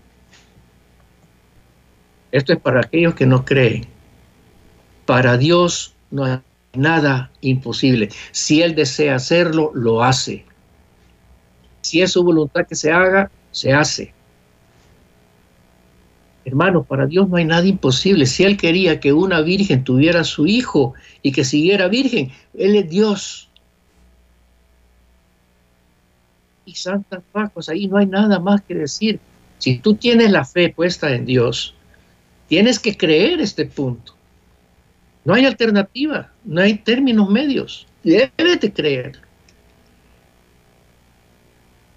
Esto 2.33 2.53
es 2.55 2.59
para 2.59 2.81
aquellos 2.81 3.15
que 3.15 3.27
no 3.27 3.45
creen. 3.45 3.87
Para 5.07 5.37
Dios 5.37 5.95
no 6.11 6.25
hay 6.25 6.39
nada 6.73 7.31
imposible. 7.43 8.09
Si 8.33 8.63
Él 8.63 8.75
desea 8.75 9.17
hacerlo, 9.17 9.71
lo 9.75 10.03
hace. 10.03 10.45
Si 11.83 12.01
es 12.01 12.13
su 12.13 12.25
voluntad 12.25 12.67
que 12.67 12.75
se 12.75 12.91
haga, 12.91 13.31
se 13.51 13.73
hace. 13.73 14.15
Hermano, 16.45 16.83
para 16.83 17.07
Dios 17.07 17.29
no 17.29 17.37
hay 17.37 17.45
nada 17.45 17.67
imposible. 17.67 18.27
Si 18.27 18.43
Él 18.45 18.57
quería 18.57 18.99
que 18.99 19.13
una 19.13 19.43
virgen 19.43 19.85
tuviera 19.85 20.25
su 20.25 20.47
hijo 20.47 20.95
y 21.23 21.33
que 21.33 21.45
siguiera 21.45 21.87
virgen, 21.89 22.33
Él 22.55 22.77
es 22.77 22.89
Dios 22.89 23.49
y 26.65 26.75
santas 26.75 27.23
pacos. 27.31 27.69
Ahí 27.69 27.87
no 27.87 27.99
hay 27.99 28.07
nada 28.07 28.39
más 28.39 28.63
que 28.63 28.75
decir. 28.75 29.21
Si 29.59 29.79
tú 29.79 29.95
tienes 29.95 30.31
la 30.31 30.45
fe 30.45 30.71
puesta 30.71 31.15
en 31.15 31.25
Dios, 31.25 31.75
tienes 32.53 32.79
que 32.79 32.95
creer 32.95 33.41
este 33.41 33.65
punto. 33.65 34.15
No 35.25 35.33
hay 35.33 35.47
alternativa, 35.47 36.31
no 36.45 36.61
hay 36.61 36.75
términos 36.75 37.31
medios. 37.31 37.87
Debes 38.03 38.61
de 38.61 38.71
creer. 38.71 39.19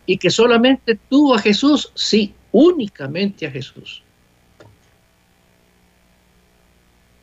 Y 0.05 0.17
que 0.17 0.29
solamente 0.29 0.97
tú 1.09 1.35
a 1.35 1.39
Jesús, 1.39 1.91
sí, 1.93 2.33
únicamente 2.53 3.45
a 3.45 3.51
Jesús. 3.51 4.01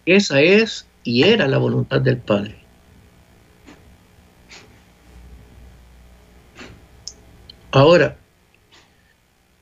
Esa 0.04 0.42
es 0.42 0.86
y 1.02 1.22
era 1.22 1.48
la 1.48 1.56
voluntad 1.56 2.02
del 2.02 2.18
Padre. 2.18 2.58
Ahora, 7.70 8.14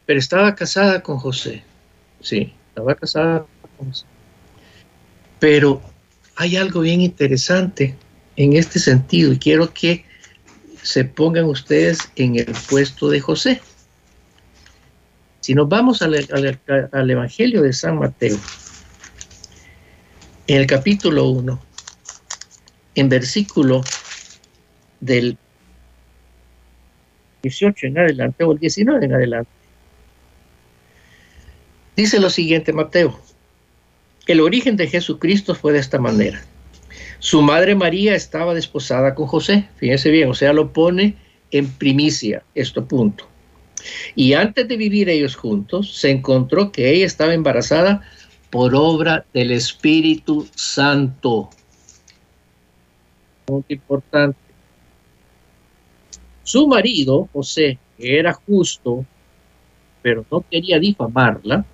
pero 0.06 0.18
estaba 0.18 0.56
casada 0.56 1.04
con 1.04 1.18
José, 1.18 1.62
sí, 2.20 2.52
estaba 2.70 2.96
casada 2.96 3.46
Pero 5.38 5.80
hay 6.36 6.56
algo 6.56 6.80
bien 6.80 7.00
interesante 7.00 7.94
en 8.36 8.54
este 8.54 8.78
sentido 8.78 9.32
y 9.32 9.38
quiero 9.38 9.72
que 9.72 10.04
se 10.82 11.04
pongan 11.04 11.44
ustedes 11.44 12.10
en 12.16 12.36
el 12.36 12.52
puesto 12.68 13.08
de 13.08 13.20
José. 13.20 13.60
Si 15.40 15.54
nos 15.54 15.68
vamos 15.68 16.02
al, 16.02 16.14
al 16.92 17.10
Evangelio 17.10 17.62
de 17.62 17.72
San 17.72 17.98
Mateo, 17.98 18.38
en 20.46 20.56
el 20.56 20.66
capítulo 20.66 21.28
1, 21.28 21.60
en 22.96 23.08
versículo 23.08 23.82
del 25.00 25.38
18 27.42 27.86
en 27.86 27.98
adelante 27.98 28.44
o 28.44 28.52
el 28.52 28.58
19 28.58 29.04
en 29.04 29.14
adelante. 29.14 29.50
Dice 31.96 32.20
lo 32.20 32.30
siguiente 32.30 32.72
Mateo, 32.72 33.20
el 34.30 34.40
origen 34.40 34.76
de 34.76 34.86
Jesucristo 34.86 35.54
fue 35.54 35.72
de 35.72 35.80
esta 35.80 35.98
manera. 35.98 36.42
Su 37.18 37.42
madre 37.42 37.74
María 37.74 38.14
estaba 38.14 38.54
desposada 38.54 39.14
con 39.14 39.26
José, 39.26 39.68
fíjense 39.76 40.10
bien, 40.10 40.30
o 40.30 40.34
sea, 40.34 40.52
lo 40.52 40.72
pone 40.72 41.16
en 41.50 41.68
primicia, 41.68 42.42
esto 42.54 42.86
punto. 42.86 43.26
Y 44.14 44.34
antes 44.34 44.68
de 44.68 44.76
vivir 44.76 45.08
ellos 45.08 45.36
juntos, 45.36 45.96
se 45.96 46.10
encontró 46.10 46.70
que 46.70 46.90
ella 46.90 47.06
estaba 47.06 47.34
embarazada 47.34 48.02
por 48.50 48.74
obra 48.74 49.24
del 49.32 49.50
Espíritu 49.50 50.46
Santo. 50.54 51.50
Muy 53.48 53.64
importante. 53.68 54.38
Su 56.42 56.66
marido, 56.66 57.28
José, 57.32 57.78
que 57.98 58.18
era 58.18 58.32
justo, 58.32 59.04
pero 60.02 60.24
no 60.30 60.44
quería 60.48 60.78
difamarla, 60.78 61.64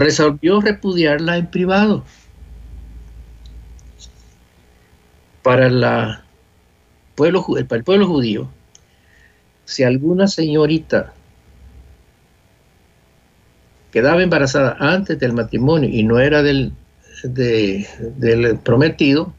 resolvió 0.00 0.60
repudiarla 0.62 1.36
en 1.36 1.46
privado. 1.46 2.04
Para, 5.42 6.24
pueblo, 7.14 7.44
el 7.56 7.84
pueblo 7.84 8.06
judío, 8.06 8.48
si 9.64 9.82
alguna 9.82 10.26
señorita 10.26 11.12
quedaba 13.92 14.22
embarazada 14.22 14.76
antes 14.78 15.18
del 15.18 15.32
matrimonio 15.32 15.88
y 15.88 16.02
no 16.02 16.18
era 16.18 16.42
del, 16.42 16.72
del 17.22 18.58
prometido, 18.58 19.34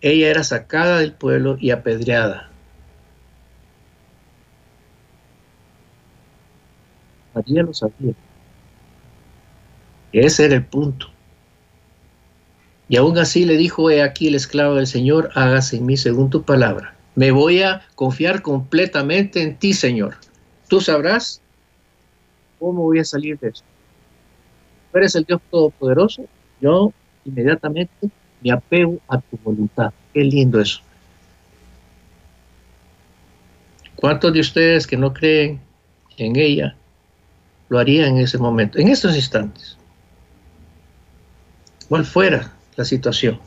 ella 0.00 0.28
era 0.28 0.42
sacada 0.42 0.98
del 0.98 1.12
pueblo 1.12 1.56
y 1.60 1.70
apedreada. 1.70 2.50
María 7.34 7.62
lo 7.62 7.72
sabía. 7.72 8.14
Ese 10.14 10.44
era 10.44 10.54
el 10.54 10.64
punto. 10.64 11.08
Y 12.88 12.96
aún 12.96 13.18
así 13.18 13.44
le 13.44 13.56
dijo, 13.56 13.90
he 13.90 14.00
aquí 14.00 14.28
el 14.28 14.36
esclavo 14.36 14.76
del 14.76 14.86
Señor, 14.86 15.30
hágase 15.34 15.76
en 15.78 15.86
mí 15.86 15.96
según 15.96 16.30
tu 16.30 16.44
palabra. 16.44 16.94
Me 17.16 17.32
voy 17.32 17.62
a 17.62 17.82
confiar 17.96 18.40
completamente 18.40 19.42
en 19.42 19.56
ti, 19.56 19.74
Señor. 19.74 20.14
Tú 20.68 20.80
sabrás 20.80 21.40
cómo 22.60 22.84
voy 22.84 23.00
a 23.00 23.04
salir 23.04 23.38
de 23.40 23.48
esto. 23.48 23.66
Tú 24.92 24.98
eres 24.98 25.16
el 25.16 25.24
Dios 25.24 25.40
Todopoderoso, 25.50 26.26
yo 26.60 26.92
inmediatamente 27.24 28.08
me 28.40 28.52
apego 28.52 29.00
a 29.08 29.18
tu 29.18 29.36
voluntad. 29.42 29.92
Qué 30.12 30.22
lindo 30.22 30.60
eso. 30.60 30.80
¿Cuántos 33.96 34.32
de 34.32 34.40
ustedes 34.40 34.86
que 34.86 34.96
no 34.96 35.12
creen 35.12 35.60
en 36.18 36.36
ella 36.36 36.76
lo 37.68 37.80
harían 37.80 38.16
en 38.16 38.18
ese 38.18 38.38
momento, 38.38 38.78
en 38.78 38.88
estos 38.88 39.16
instantes? 39.16 39.76
Cual 41.88 42.04
fuera 42.04 42.52
la 42.76 42.84
situación. 42.84 43.38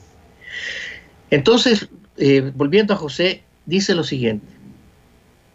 Entonces, 1.29 1.89
eh, 2.17 2.51
volviendo 2.55 2.93
a 2.93 2.97
José, 2.97 3.43
dice 3.65 3.95
lo 3.95 4.03
siguiente, 4.03 4.47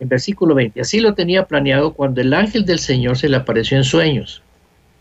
en 0.00 0.08
versículo 0.08 0.54
20, 0.54 0.80
así 0.80 1.00
lo 1.00 1.14
tenía 1.14 1.46
planeado 1.46 1.94
cuando 1.94 2.20
el 2.20 2.34
ángel 2.34 2.64
del 2.64 2.78
Señor 2.78 3.16
se 3.16 3.28
le 3.28 3.36
apareció 3.36 3.76
en 3.76 3.84
sueños 3.84 4.42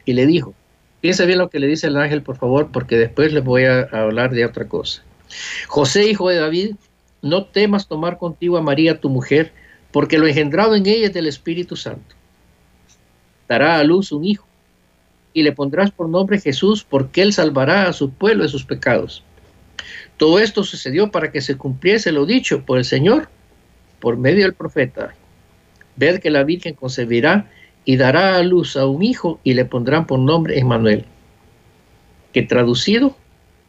y 0.05 0.13
le 0.13 0.25
dijo, 0.25 0.53
piensa 1.01 1.25
bien 1.25 1.39
lo 1.39 1.49
que 1.49 1.59
le 1.59 1.67
dice 1.67 1.87
el 1.87 1.97
ángel, 1.97 2.21
por 2.21 2.37
favor, 2.37 2.69
porque 2.71 2.97
después 2.97 3.33
les 3.33 3.43
voy 3.43 3.65
a, 3.65 3.81
a 3.91 4.03
hablar 4.03 4.31
de 4.31 4.45
otra 4.45 4.67
cosa. 4.67 5.03
José, 5.67 6.07
hijo 6.07 6.29
de 6.29 6.37
David, 6.37 6.75
no 7.21 7.45
temas 7.45 7.87
tomar 7.87 8.17
contigo 8.17 8.57
a 8.57 8.61
María, 8.61 8.99
tu 8.99 9.09
mujer, 9.09 9.51
porque 9.91 10.17
lo 10.17 10.27
engendrado 10.27 10.75
en 10.75 10.85
ella 10.85 11.07
es 11.07 11.13
del 11.13 11.27
Espíritu 11.27 11.75
Santo. 11.75 12.15
Dará 13.47 13.77
a 13.77 13.83
luz 13.83 14.11
un 14.11 14.23
hijo 14.23 14.47
y 15.33 15.43
le 15.43 15.51
pondrás 15.51 15.91
por 15.91 16.09
nombre 16.09 16.39
Jesús, 16.39 16.85
porque 16.87 17.21
él 17.21 17.33
salvará 17.33 17.87
a 17.87 17.93
su 17.93 18.11
pueblo 18.11 18.43
de 18.43 18.49
sus 18.49 18.65
pecados. 18.65 19.23
Todo 20.17 20.39
esto 20.39 20.63
sucedió 20.63 21.11
para 21.11 21.31
que 21.31 21.41
se 21.41 21.57
cumpliese 21.57 22.11
lo 22.11 22.25
dicho 22.25 22.63
por 22.65 22.77
el 22.77 22.85
Señor 22.85 23.29
por 23.99 24.17
medio 24.17 24.43
del 24.43 24.53
profeta. 24.53 25.15
Ved 25.95 26.19
que 26.19 26.29
la 26.29 26.43
Virgen 26.43 26.75
concebirá 26.75 27.49
y 27.85 27.97
dará 27.97 28.35
a 28.35 28.43
luz 28.43 28.77
a 28.77 28.85
un 28.85 29.03
hijo 29.03 29.39
y 29.43 29.53
le 29.53 29.65
pondrán 29.65 30.05
por 30.05 30.19
nombre 30.19 30.59
Emmanuel, 30.59 31.05
que 32.33 32.43
traducido 32.43 33.15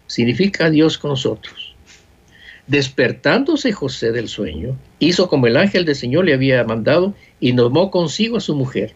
significa 0.07 0.71
Dios 0.71 0.99
con 0.99 1.11
nosotros. 1.11 1.75
Despertándose 2.67 3.73
José 3.73 4.13
del 4.13 4.29
sueño, 4.29 4.77
hizo 4.99 5.29
como 5.29 5.47
el 5.47 5.57
ángel 5.57 5.85
del 5.85 5.97
Señor 5.97 6.27
le 6.27 6.35
había 6.35 6.63
mandado 6.65 7.15
y 7.41 7.55
tomó 7.55 7.91
consigo 7.91 8.37
a 8.37 8.41
su 8.41 8.55
mujer 8.55 8.95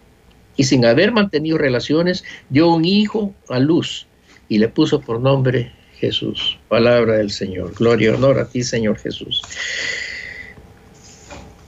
y 0.57 0.65
sin 0.65 0.85
haber 0.85 1.13
mantenido 1.13 1.59
relaciones 1.59 2.25
dio 2.49 2.69
un 2.69 2.85
hijo 2.85 3.35
a 3.49 3.59
luz 3.59 4.07
y 4.49 4.59
le 4.59 4.69
puso 4.69 5.01
por 5.01 5.21
nombre 5.21 5.73
Jesús. 5.99 6.59
Palabra 6.69 7.15
del 7.15 7.31
Señor. 7.31 7.75
Gloria 7.75 8.11
y 8.11 8.15
honor 8.15 8.39
a 8.39 8.49
ti, 8.49 8.63
Señor 8.63 8.99
Jesús. 8.99 9.43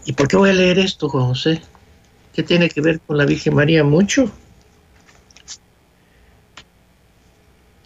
¿Y 0.04 0.12
por 0.12 0.28
qué 0.28 0.36
voy 0.36 0.50
a 0.50 0.54
leer 0.54 0.78
esto, 0.78 1.08
Juan 1.08 1.26
José? 1.26 1.60
¿Qué 2.32 2.42
tiene 2.42 2.68
que 2.68 2.80
ver 2.80 3.00
con 3.00 3.16
la 3.16 3.26
Virgen 3.26 3.54
María? 3.54 3.84
Mucho. 3.84 4.30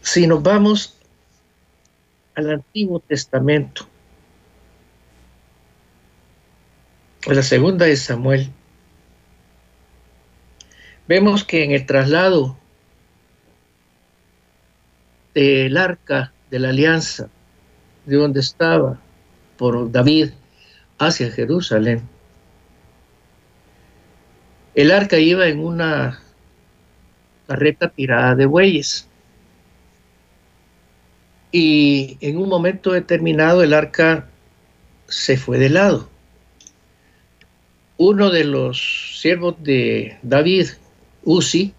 Si 0.03 0.27
nos 0.27 0.43
vamos 0.43 0.99
al 2.35 2.51
Antiguo 2.51 3.01
Testamento, 3.01 3.87
a 7.27 7.35
la 7.35 7.43
segunda 7.43 7.87
de 7.87 7.97
Samuel, 7.97 8.51
Vemos 11.09 11.45
que 11.45 11.65
en 11.65 11.73
el 11.73 11.85
traslado 11.85 12.57
del 15.35 15.77
arca 15.77 16.33
de 16.51 16.59
la 16.59 16.69
alianza, 16.69 17.29
de 18.07 18.17
donde 18.17 18.41
estaba 18.41 19.01
por 19.57 19.91
David 19.91 20.31
hacia 20.99 21.31
Jerusalén, 21.31 22.09
el 24.75 24.91
arca 24.91 25.19
iba 25.19 25.49
en 25.49 25.59
una 25.59 26.23
carreta 27.47 27.89
tirada 27.89 28.35
de 28.35 28.47
bueyes. 28.47 29.09
Y 31.51 32.17
en 32.21 32.39
un 32.39 32.49
momento 32.49 32.93
determinado 32.93 33.63
el 33.63 33.75
arca 33.75 34.29
se 35.07 35.37
fue 35.37 35.59
de 35.59 35.69
lado. 35.69 36.09
Uno 37.99 38.31
de 38.31 38.45
los 38.45 39.19
siervos 39.21 39.57
de 39.63 40.17
David, 40.23 40.69
Uzi 41.25 41.75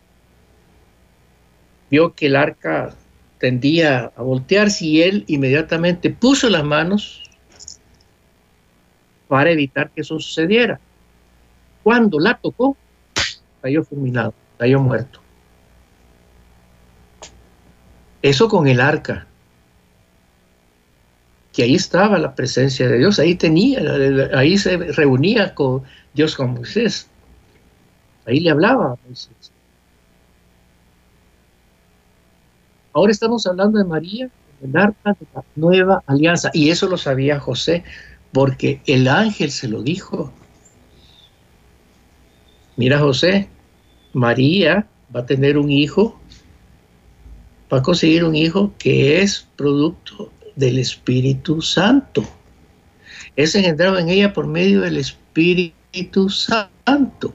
vio 1.89 2.13
que 2.13 2.27
el 2.27 2.35
arca 2.35 2.95
tendía 3.37 4.11
a 4.15 4.21
voltearse 4.21 4.85
y 4.85 5.01
él 5.01 5.25
inmediatamente 5.27 6.09
puso 6.09 6.49
las 6.49 6.63
manos 6.63 7.23
para 9.27 9.51
evitar 9.51 9.89
que 9.91 10.01
eso 10.01 10.19
sucediera. 10.19 10.79
Cuando 11.83 12.19
la 12.19 12.37
tocó, 12.37 12.77
cayó 13.61 13.83
fulminado, 13.83 14.33
cayó 14.57 14.79
muerto. 14.79 15.19
Eso 18.21 18.47
con 18.47 18.67
el 18.67 18.79
arca, 18.79 19.27
que 21.51 21.63
ahí 21.63 21.75
estaba 21.75 22.17
la 22.17 22.33
presencia 22.33 22.87
de 22.87 22.97
Dios, 22.97 23.19
ahí 23.19 23.35
tenía, 23.35 23.81
ahí 24.33 24.57
se 24.57 24.77
reunía 24.77 25.53
con 25.53 25.83
Dios 26.13 26.35
con 26.35 26.53
Moisés. 26.53 27.09
Ahí 28.25 28.39
le 28.39 28.51
hablaba 28.51 28.97
Ahora 32.93 33.11
estamos 33.11 33.45
hablando 33.47 33.79
de 33.79 33.85
María, 33.85 34.29
el 34.61 34.77
arca 34.77 35.13
de 35.19 35.27
la 35.33 35.43
nueva 35.55 36.03
alianza. 36.05 36.51
Y 36.53 36.69
eso 36.69 36.87
lo 36.87 36.97
sabía 36.97 37.39
José, 37.39 37.83
porque 38.31 38.81
el 38.85 39.07
ángel 39.07 39.51
se 39.51 39.67
lo 39.67 39.81
dijo. 39.81 40.31
Mira 42.75 42.99
José, 42.99 43.49
María 44.13 44.87
va 45.15 45.21
a 45.21 45.25
tener 45.25 45.57
un 45.57 45.71
hijo, 45.71 46.19
va 47.71 47.79
a 47.79 47.83
conseguir 47.83 48.23
un 48.23 48.35
hijo 48.35 48.73
que 48.77 49.21
es 49.21 49.47
producto 49.55 50.31
del 50.55 50.77
Espíritu 50.77 51.61
Santo. 51.61 52.23
Es 53.35 53.55
engendrado 53.55 53.97
en 53.97 54.09
ella 54.09 54.33
por 54.33 54.45
medio 54.45 54.81
del 54.81 54.97
Espíritu 54.97 56.29
Santo. 56.29 57.33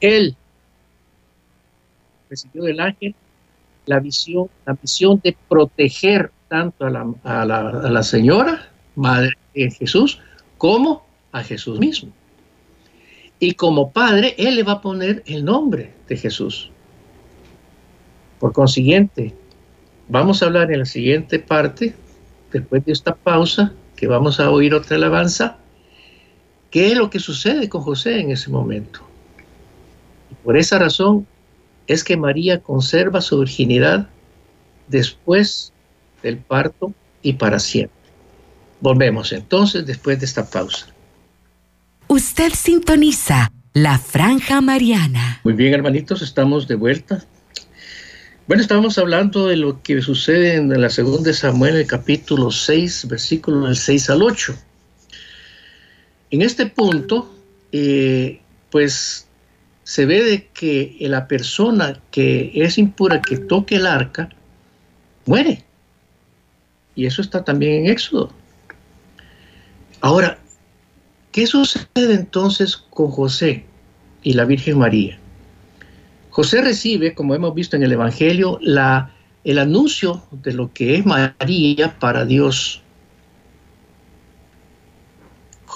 Él 0.00 0.36
recibió 2.28 2.64
del 2.64 2.80
ángel 2.80 3.14
la 3.86 4.00
visión, 4.00 4.48
la 4.64 4.74
visión 4.74 5.20
de 5.22 5.36
proteger 5.48 6.32
tanto 6.48 6.84
a 6.84 6.90
la, 6.90 7.06
a 7.24 7.44
la 7.44 8.02
señora, 8.02 8.70
madre 8.94 9.36
de 9.54 9.70
Jesús, 9.70 10.20
como 10.58 11.06
a 11.32 11.42
Jesús 11.42 11.78
mismo. 11.78 12.10
Y 13.38 13.52
como 13.52 13.92
padre, 13.92 14.34
él 14.38 14.56
le 14.56 14.62
va 14.62 14.72
a 14.72 14.80
poner 14.80 15.22
el 15.26 15.44
nombre 15.44 15.92
de 16.08 16.16
Jesús. 16.16 16.70
Por 18.38 18.52
consiguiente, 18.52 19.34
vamos 20.08 20.42
a 20.42 20.46
hablar 20.46 20.72
en 20.72 20.80
la 20.80 20.84
siguiente 20.86 21.38
parte, 21.38 21.94
después 22.52 22.84
de 22.84 22.92
esta 22.92 23.14
pausa, 23.14 23.72
que 23.96 24.06
vamos 24.06 24.40
a 24.40 24.50
oír 24.50 24.74
otra 24.74 24.96
alabanza, 24.96 25.58
qué 26.70 26.92
es 26.92 26.98
lo 26.98 27.10
que 27.10 27.18
sucede 27.18 27.68
con 27.68 27.82
José 27.82 28.20
en 28.20 28.30
ese 28.30 28.50
momento. 28.50 29.05
Por 30.46 30.56
esa 30.56 30.78
razón 30.78 31.26
es 31.88 32.04
que 32.04 32.16
María 32.16 32.60
conserva 32.62 33.20
su 33.20 33.40
virginidad 33.40 34.08
después 34.86 35.72
del 36.22 36.38
parto 36.38 36.94
y 37.20 37.32
para 37.32 37.58
siempre. 37.58 37.98
Volvemos 38.80 39.32
entonces 39.32 39.84
después 39.84 40.20
de 40.20 40.26
esta 40.26 40.48
pausa. 40.48 40.86
Usted 42.06 42.52
sintoniza 42.52 43.50
la 43.72 43.98
franja 43.98 44.60
mariana. 44.60 45.40
Muy 45.42 45.54
bien, 45.54 45.74
hermanitos, 45.74 46.22
estamos 46.22 46.68
de 46.68 46.76
vuelta. 46.76 47.24
Bueno, 48.46 48.62
estábamos 48.62 48.98
hablando 48.98 49.48
de 49.48 49.56
lo 49.56 49.82
que 49.82 50.00
sucede 50.00 50.54
en 50.54 50.80
la 50.80 50.90
segunda 50.90 51.30
de 51.30 51.34
Samuel, 51.34 51.74
el 51.74 51.88
capítulo 51.88 52.52
6, 52.52 53.08
versículo 53.08 53.66
del 53.66 53.76
6 53.76 54.10
al 54.10 54.22
8. 54.22 54.54
En 56.30 56.42
este 56.42 56.66
punto, 56.66 57.34
eh, 57.72 58.40
pues 58.70 59.25
se 59.86 60.04
ve 60.04 60.20
de 60.24 60.48
que 60.48 60.96
la 61.02 61.28
persona 61.28 62.00
que 62.10 62.50
es 62.56 62.76
impura, 62.76 63.22
que 63.22 63.36
toque 63.36 63.76
el 63.76 63.86
arca, 63.86 64.28
muere. 65.26 65.64
Y 66.96 67.06
eso 67.06 67.22
está 67.22 67.44
también 67.44 67.84
en 67.84 67.92
Éxodo. 67.92 68.32
Ahora, 70.00 70.38
¿qué 71.30 71.46
sucede 71.46 72.14
entonces 72.14 72.76
con 72.76 73.12
José 73.12 73.64
y 74.24 74.32
la 74.32 74.44
Virgen 74.44 74.78
María? 74.78 75.20
José 76.30 76.62
recibe, 76.62 77.14
como 77.14 77.36
hemos 77.36 77.54
visto 77.54 77.76
en 77.76 77.84
el 77.84 77.92
Evangelio, 77.92 78.58
la, 78.60 79.14
el 79.44 79.60
anuncio 79.60 80.20
de 80.32 80.52
lo 80.52 80.72
que 80.72 80.96
es 80.96 81.06
María 81.06 81.96
para 82.00 82.24
Dios. 82.24 82.82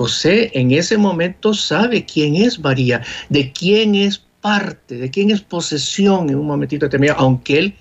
José 0.01 0.51
en 0.55 0.71
ese 0.71 0.97
momento 0.97 1.53
sabe 1.53 2.07
quién 2.07 2.35
es 2.35 2.59
María, 2.59 3.03
de 3.29 3.53
quién 3.53 3.95
es 3.95 4.25
parte, 4.41 4.95
de 4.97 5.11
quién 5.11 5.31
es 5.31 5.43
posesión 5.43 6.31
en 6.31 6.37
un 6.37 6.47
momentito 6.47 6.87
determinado, 6.87 7.21
aunque 7.21 7.59
él 7.59 7.75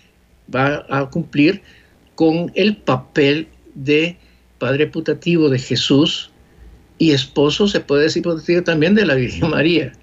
va 0.54 0.86
a 0.90 1.10
cumplir 1.10 1.62
con 2.16 2.52
el 2.56 2.76
papel 2.76 3.48
de 3.74 4.18
padre 4.58 4.88
putativo 4.88 5.48
de 5.48 5.60
Jesús 5.60 6.30
y 6.98 7.12
esposo, 7.12 7.70
se 7.70 7.80
puede 7.80 8.04
decir 8.04 8.66
también 8.66 8.96
de 8.96 9.06
la 9.06 9.16
Virgen 9.16 9.52
María. 9.52 9.94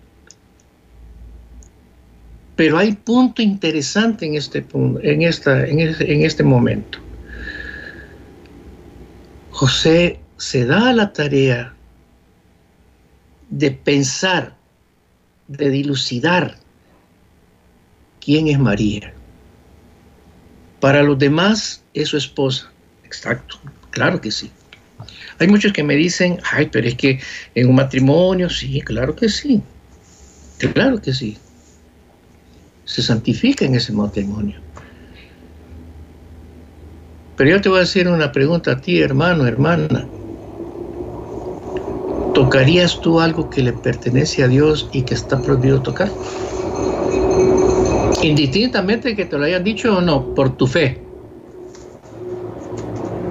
Pero 2.56 2.78
hay 2.78 2.92
punto 2.92 3.42
interesante 3.42 4.24
en 4.24 4.36
este, 4.36 4.64
en 5.02 5.20
esta, 5.20 5.66
en 5.66 6.24
este 6.24 6.42
momento. 6.42 6.98
José 9.50 10.18
se 10.38 10.64
da 10.64 10.94
la 10.94 11.12
tarea 11.12 11.75
de 13.50 13.70
pensar, 13.70 14.56
de 15.48 15.70
dilucidar 15.70 16.56
quién 18.20 18.48
es 18.48 18.58
María. 18.58 19.12
Para 20.80 21.02
los 21.02 21.18
demás 21.18 21.82
es 21.94 22.08
su 22.08 22.16
esposa. 22.16 22.70
Exacto, 23.04 23.58
claro 23.90 24.20
que 24.20 24.30
sí. 24.30 24.50
Hay 25.38 25.48
muchos 25.48 25.72
que 25.72 25.82
me 25.82 25.94
dicen, 25.94 26.38
ay, 26.50 26.68
pero 26.72 26.88
es 26.88 26.94
que 26.94 27.20
en 27.54 27.68
un 27.68 27.76
matrimonio, 27.76 28.48
sí, 28.48 28.80
claro 28.80 29.14
que 29.14 29.28
sí. 29.28 29.62
Claro 30.58 31.00
que 31.00 31.12
sí. 31.12 31.36
Se 32.84 33.02
santifica 33.02 33.64
en 33.64 33.74
ese 33.74 33.92
matrimonio. 33.92 34.58
Pero 37.36 37.50
yo 37.50 37.60
te 37.60 37.68
voy 37.68 37.80
a 37.80 37.82
hacer 37.82 38.08
una 38.08 38.32
pregunta 38.32 38.72
a 38.72 38.80
ti, 38.80 39.00
hermano, 39.00 39.46
hermana. 39.46 40.08
¿Tocarías 42.36 43.00
tú 43.00 43.18
algo 43.18 43.48
que 43.48 43.62
le 43.62 43.72
pertenece 43.72 44.44
a 44.44 44.48
Dios 44.48 44.90
y 44.92 45.00
que 45.00 45.14
está 45.14 45.40
prohibido 45.40 45.80
tocar? 45.80 46.10
Indistintamente 48.20 49.16
que 49.16 49.24
te 49.24 49.38
lo 49.38 49.44
hayan 49.46 49.64
dicho 49.64 49.96
o 49.96 50.02
no, 50.02 50.34
por 50.34 50.54
tu 50.54 50.66
fe. 50.66 51.00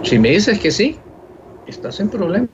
Si 0.01 0.17
me 0.17 0.31
dices 0.31 0.59
que 0.59 0.71
sí, 0.71 0.97
estás 1.67 1.99
en 1.99 2.09
problemas. 2.09 2.49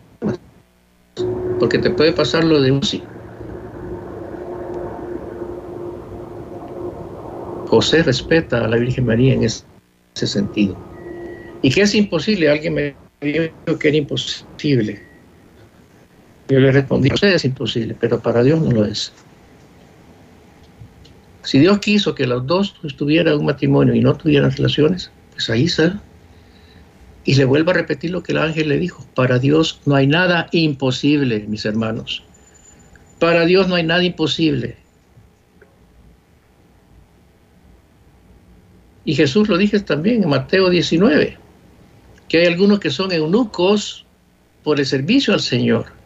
Porque 1.57 1.77
te 1.77 1.89
puede 1.89 2.11
pasar 2.11 2.43
lo 2.43 2.59
de 2.59 2.73
un 2.73 2.83
sí. 2.83 3.01
José 7.69 8.03
respeta 8.03 8.65
a 8.65 8.67
la 8.67 8.75
Virgen 8.75 9.05
María 9.05 9.35
en 9.35 9.45
ese, 9.45 9.63
sentido. 10.15 10.75
¿Y 11.61 11.71
que 11.71 11.83
es 11.83 11.95
imposible? 11.95 12.49
Alguien 12.49 12.73
me 12.73 12.95
dijo 13.21 13.79
que 13.79 13.87
era 13.87 13.95
imposible. 13.95 15.10
Yo 16.51 16.59
le 16.59 16.69
respondí, 16.69 17.09
es 17.21 17.45
imposible, 17.45 17.95
pero 17.97 18.19
para 18.19 18.43
Dios 18.43 18.59
no 18.59 18.71
lo 18.71 18.83
es. 18.83 19.13
Si 21.43 21.59
Dios 21.59 21.79
quiso 21.79 22.13
que 22.13 22.27
los 22.27 22.45
dos 22.45 22.75
estuvieran 22.83 23.35
en 23.35 23.39
un 23.39 23.45
matrimonio 23.45 23.95
y 23.95 24.01
no 24.01 24.15
tuvieran 24.15 24.51
relaciones, 24.51 25.11
pues 25.31 25.49
ahí 25.49 25.63
está. 25.63 26.01
Y 27.23 27.35
le 27.35 27.45
vuelvo 27.45 27.71
a 27.71 27.75
repetir 27.75 28.11
lo 28.11 28.21
que 28.21 28.33
el 28.33 28.39
ángel 28.39 28.67
le 28.67 28.79
dijo, 28.79 29.07
para 29.15 29.39
Dios 29.39 29.79
no 29.85 29.95
hay 29.95 30.07
nada 30.07 30.49
imposible, 30.51 31.45
mis 31.47 31.63
hermanos. 31.63 32.21
Para 33.17 33.45
Dios 33.45 33.69
no 33.69 33.75
hay 33.75 33.83
nada 33.83 34.03
imposible. 34.03 34.75
Y 39.05 39.15
Jesús 39.15 39.47
lo 39.47 39.57
dije 39.57 39.79
también 39.79 40.23
en 40.23 40.29
Mateo 40.29 40.69
19, 40.69 41.37
que 42.27 42.39
hay 42.39 42.47
algunos 42.47 42.81
que 42.81 42.89
son 42.89 43.13
eunucos 43.13 44.05
por 44.65 44.81
el 44.81 44.85
servicio 44.85 45.33
al 45.33 45.39
Señor. 45.39 46.00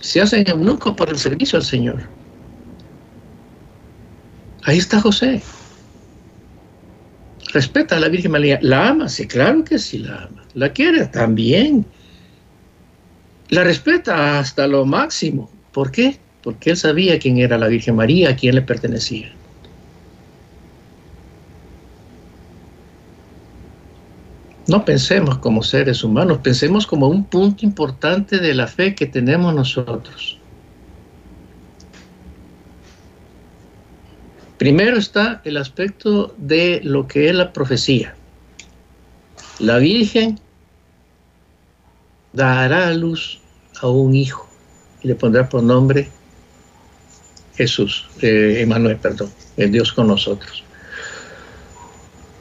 Se 0.00 0.20
hacen 0.20 0.48
eunucos 0.48 0.94
por 0.94 1.08
el 1.08 1.18
servicio 1.18 1.58
al 1.58 1.64
Señor. 1.64 2.02
Ahí 4.64 4.78
está 4.78 5.00
José. 5.00 5.40
Respeta 7.52 7.96
a 7.96 8.00
la 8.00 8.08
Virgen 8.08 8.32
María. 8.32 8.58
¿La 8.62 8.88
ama? 8.88 9.08
Sí, 9.08 9.26
claro 9.26 9.64
que 9.64 9.78
sí 9.78 9.98
la 9.98 10.24
ama. 10.24 10.44
¿La 10.54 10.72
quiere? 10.72 11.06
También. 11.06 11.86
La 13.48 13.62
respeta 13.62 14.38
hasta 14.40 14.66
lo 14.66 14.84
máximo. 14.84 15.50
¿Por 15.72 15.90
qué? 15.92 16.18
Porque 16.42 16.70
él 16.70 16.76
sabía 16.76 17.18
quién 17.18 17.38
era 17.38 17.56
la 17.58 17.68
Virgen 17.68 17.96
María, 17.96 18.30
a 18.30 18.36
quién 18.36 18.56
le 18.56 18.62
pertenecía. 18.62 19.32
No 24.66 24.84
pensemos 24.84 25.38
como 25.38 25.62
seres 25.62 26.02
humanos, 26.02 26.38
pensemos 26.42 26.86
como 26.86 27.08
un 27.08 27.24
punto 27.24 27.64
importante 27.64 28.38
de 28.38 28.52
la 28.52 28.66
fe 28.66 28.96
que 28.96 29.06
tenemos 29.06 29.54
nosotros. 29.54 30.38
Primero 34.58 34.96
está 34.96 35.40
el 35.44 35.56
aspecto 35.58 36.34
de 36.38 36.80
lo 36.82 37.06
que 37.06 37.28
es 37.28 37.34
la 37.34 37.52
profecía. 37.52 38.16
La 39.60 39.78
Virgen 39.78 40.40
dará 42.32 42.88
a 42.88 42.94
luz 42.94 43.38
a 43.80 43.88
un 43.88 44.14
hijo 44.14 44.48
y 45.02 45.08
le 45.08 45.14
pondrá 45.14 45.48
por 45.48 45.62
nombre 45.62 46.10
Jesús, 47.54 48.06
eh, 48.20 48.56
Emanuel, 48.60 48.96
perdón, 48.96 49.30
el 49.56 49.70
Dios 49.70 49.92
con 49.92 50.08
nosotros. 50.08 50.64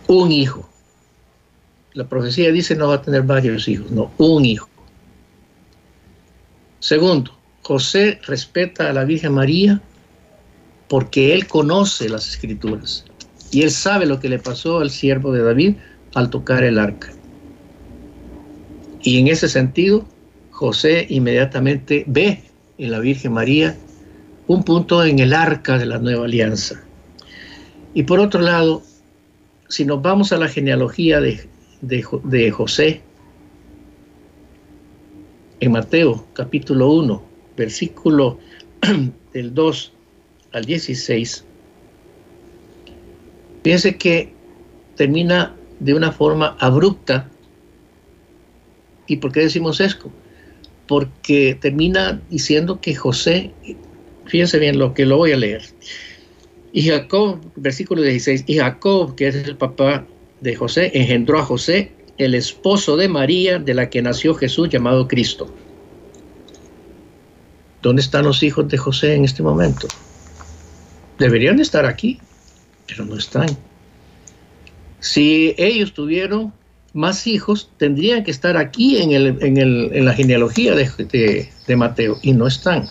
Un 0.07 0.31
hijo 0.31 0.67
la 1.95 2.07
profecía 2.07 2.51
dice 2.51 2.75
no 2.75 2.89
va 2.89 2.95
a 2.95 3.01
tener 3.01 3.23
varios 3.23 3.67
hijos, 3.67 3.89
no, 3.89 4.11
un 4.17 4.45
hijo. 4.45 4.69
Segundo, 6.79 7.31
José 7.63 8.19
respeta 8.27 8.89
a 8.89 8.93
la 8.93 9.05
Virgen 9.05 9.33
María 9.33 9.81
porque 10.87 11.33
él 11.33 11.47
conoce 11.47 12.09
las 12.09 12.27
escrituras 12.29 13.05
y 13.51 13.63
él 13.63 13.71
sabe 13.71 14.05
lo 14.05 14.19
que 14.19 14.29
le 14.29 14.37
pasó 14.37 14.79
al 14.79 14.91
siervo 14.91 15.31
de 15.31 15.41
David 15.41 15.75
al 16.13 16.29
tocar 16.29 16.63
el 16.63 16.77
arca. 16.77 17.11
Y 19.01 19.17
en 19.17 19.27
ese 19.27 19.47
sentido, 19.47 20.05
José 20.51 21.07
inmediatamente 21.09 22.03
ve 22.07 22.43
en 22.77 22.91
la 22.91 22.99
Virgen 22.99 23.33
María 23.33 23.75
un 24.47 24.63
punto 24.63 25.03
en 25.03 25.19
el 25.19 25.33
arca 25.33 25.77
de 25.77 25.85
la 25.85 25.97
nueva 25.97 26.25
alianza. 26.25 26.83
Y 27.93 28.03
por 28.03 28.19
otro 28.19 28.41
lado, 28.41 28.83
si 29.69 29.85
nos 29.85 30.01
vamos 30.01 30.33
a 30.33 30.37
la 30.37 30.47
genealogía 30.47 31.19
de, 31.21 31.47
de, 31.87 32.51
José 32.51 33.01
en 35.59 35.71
Mateo 35.71 36.25
capítulo 36.33 36.89
1, 36.91 37.23
versículo 37.55 38.39
del 39.33 39.53
2 39.53 39.93
al 40.53 40.65
16, 40.65 41.45
Piense 43.61 43.97
que 43.97 44.31
termina 44.95 45.55
de 45.79 45.95
una 45.95 46.11
forma 46.11 46.55
abrupta. 46.59 47.31
¿Y 49.07 49.17
por 49.17 49.31
qué 49.31 49.39
decimos 49.39 49.79
esto? 49.81 50.11
Porque 50.85 51.57
termina 51.59 52.21
diciendo 52.29 52.79
que 52.79 52.93
José, 52.93 53.51
fíjense 54.25 54.59
bien 54.59 54.77
lo 54.77 54.93
que 54.93 55.07
lo 55.07 55.17
voy 55.17 55.31
a 55.31 55.37
leer. 55.37 55.63
Y 56.73 56.83
Jacob, 56.83 57.39
versículo 57.55 58.03
16, 58.03 58.43
y 58.45 58.57
Jacob, 58.57 59.15
que 59.15 59.29
es 59.29 59.35
el 59.35 59.57
papá 59.57 60.05
de 60.41 60.55
José, 60.55 60.91
engendró 60.93 61.39
a 61.39 61.45
José, 61.45 61.91
el 62.17 62.35
esposo 62.35 62.97
de 62.97 63.09
María, 63.09 63.59
de 63.59 63.73
la 63.73 63.89
que 63.89 64.01
nació 64.01 64.35
Jesús 64.35 64.69
llamado 64.69 65.07
Cristo. 65.07 65.53
¿Dónde 67.81 68.01
están 68.01 68.25
los 68.25 68.41
hijos 68.41 68.67
de 68.67 68.77
José 68.77 69.13
en 69.15 69.25
este 69.25 69.43
momento? 69.43 69.87
Deberían 71.19 71.59
estar 71.59 71.85
aquí, 71.85 72.19
pero 72.87 73.05
no 73.05 73.15
están. 73.17 73.47
Si 74.99 75.53
ellos 75.57 75.93
tuvieron 75.93 76.51
más 76.93 77.27
hijos, 77.27 77.69
tendrían 77.77 78.23
que 78.23 78.31
estar 78.31 78.57
aquí 78.57 78.97
en, 78.97 79.11
el, 79.11 79.37
en, 79.41 79.57
el, 79.57 79.91
en 79.93 80.05
la 80.05 80.13
genealogía 80.13 80.73
de, 80.73 81.49
de, 81.67 81.75
Mateo 81.75 82.17
y 82.21 82.31
no 82.31 82.47
están. 82.47 82.89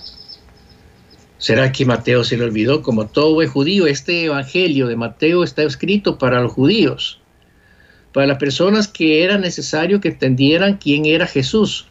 ¿Será 1.38 1.72
que 1.72 1.86
Mateo 1.86 2.22
se 2.22 2.36
le 2.36 2.44
olvidó? 2.44 2.82
Como 2.82 3.06
todo 3.06 3.34
buen 3.34 3.48
judío, 3.48 3.86
este 3.86 4.26
evangelio 4.26 4.86
de 4.86 4.96
Mateo 4.96 5.42
está 5.42 5.62
escrito 5.62 6.18
para 6.18 6.40
los 6.42 6.52
judíos, 6.52 7.20
para 8.14 8.26
las 8.26 8.38
personas 8.38 8.88
que 8.88 9.22
era 9.22 9.36
necesario 9.36 10.00
que 10.00 10.08
entendieran 10.08 10.78
quién 10.78 11.04
era 11.04 11.26
Jesús. 11.26 11.86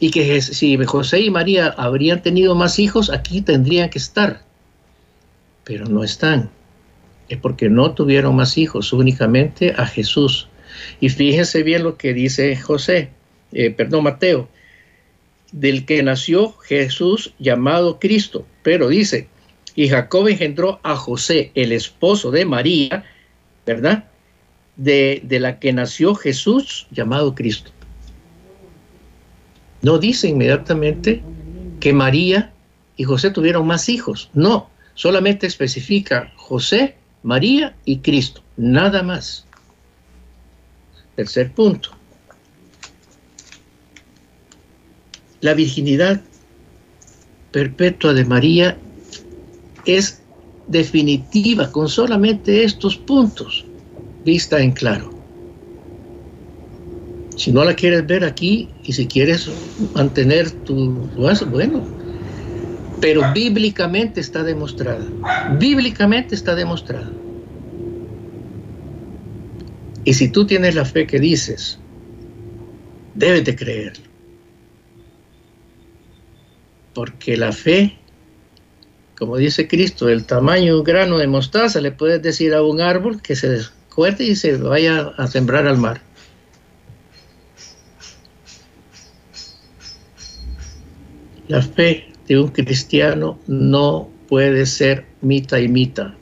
Y 0.00 0.10
que 0.10 0.42
si 0.42 0.76
José 0.84 1.20
y 1.20 1.30
María 1.30 1.68
habrían 1.76 2.22
tenido 2.22 2.56
más 2.56 2.80
hijos, 2.80 3.08
aquí 3.08 3.40
tendrían 3.40 3.88
que 3.88 3.98
estar, 3.98 4.42
pero 5.62 5.86
no 5.86 6.02
están 6.02 6.50
es 7.32 7.38
porque 7.38 7.70
no 7.70 7.94
tuvieron 7.94 8.36
más 8.36 8.58
hijos, 8.58 8.92
únicamente 8.92 9.72
a 9.74 9.86
Jesús. 9.86 10.48
Y 11.00 11.08
fíjense 11.08 11.62
bien 11.62 11.82
lo 11.82 11.96
que 11.96 12.12
dice 12.12 12.54
José, 12.56 13.08
eh, 13.52 13.70
perdón, 13.70 14.04
Mateo, 14.04 14.50
del 15.50 15.86
que 15.86 16.02
nació 16.02 16.52
Jesús 16.58 17.32
llamado 17.38 17.98
Cristo. 17.98 18.46
Pero 18.62 18.88
dice, 18.88 19.28
y 19.74 19.88
Jacob 19.88 20.28
engendró 20.28 20.78
a 20.82 20.94
José, 20.94 21.52
el 21.54 21.72
esposo 21.72 22.30
de 22.30 22.44
María, 22.44 23.04
¿verdad? 23.64 24.04
De, 24.76 25.20
de 25.24 25.38
la 25.38 25.58
que 25.58 25.72
nació 25.72 26.14
Jesús 26.14 26.86
llamado 26.90 27.34
Cristo. 27.34 27.70
No 29.82 29.98
dice 29.98 30.28
inmediatamente 30.28 31.22
que 31.80 31.92
María 31.92 32.52
y 32.96 33.04
José 33.04 33.30
tuvieron 33.30 33.66
más 33.66 33.88
hijos. 33.88 34.30
No, 34.32 34.70
solamente 34.94 35.46
especifica 35.46 36.32
José 36.36 36.96
María 37.22 37.74
y 37.84 37.98
Cristo, 37.98 38.42
nada 38.56 39.02
más. 39.02 39.46
Tercer 41.16 41.52
punto. 41.52 41.90
La 45.40 45.54
virginidad 45.54 46.20
perpetua 47.50 48.14
de 48.14 48.24
María 48.24 48.78
es 49.84 50.22
definitiva 50.68 51.70
con 51.70 51.88
solamente 51.88 52.64
estos 52.64 52.96
puntos, 52.96 53.64
vista 54.24 54.60
en 54.60 54.72
claro. 54.72 55.10
Si 57.36 57.50
no 57.50 57.64
la 57.64 57.74
quieres 57.74 58.06
ver 58.06 58.24
aquí 58.24 58.68
y 58.84 58.92
si 58.92 59.06
quieres 59.06 59.50
mantener 59.94 60.50
tu... 60.50 61.08
Bueno, 61.50 61.86
pero 63.00 63.22
bíblicamente 63.32 64.20
está 64.20 64.42
demostrada. 64.42 65.04
Bíblicamente 65.58 66.34
está 66.34 66.54
demostrada. 66.54 67.10
Y 70.04 70.14
si 70.14 70.28
tú 70.28 70.46
tienes 70.46 70.74
la 70.74 70.84
fe 70.84 71.06
que 71.06 71.18
dices, 71.18 71.78
debes 73.14 73.44
de 73.44 73.56
creerlo. 73.56 74.04
Porque 76.94 77.36
la 77.36 77.52
fe, 77.52 77.96
como 79.18 79.36
dice 79.36 79.66
Cristo, 79.66 80.08
el 80.08 80.24
tamaño 80.24 80.74
de 80.74 80.78
un 80.80 80.84
grano 80.84 81.18
de 81.18 81.26
mostaza, 81.26 81.80
le 81.80 81.92
puedes 81.92 82.20
decir 82.22 82.54
a 82.54 82.62
un 82.62 82.80
árbol 82.80 83.22
que 83.22 83.34
se 83.34 83.48
descuerte 83.92 84.24
y 84.24 84.36
se 84.36 84.56
vaya 84.56 85.12
a 85.18 85.26
sembrar 85.26 85.66
al 85.66 85.76
mar. 85.76 86.00
La 91.46 91.60
fe 91.60 92.08
de 92.26 92.38
un 92.38 92.48
cristiano 92.48 93.38
no 93.46 94.08
puede 94.30 94.64
ser 94.64 95.04
mita 95.20 95.60
y 95.60 95.68
mita. 95.68 96.16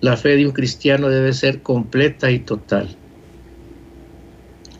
La 0.00 0.16
fe 0.16 0.30
de 0.30 0.44
un 0.44 0.50
cristiano 0.50 1.08
debe 1.08 1.32
ser 1.34 1.62
completa 1.62 2.32
y 2.32 2.40
total. 2.40 2.88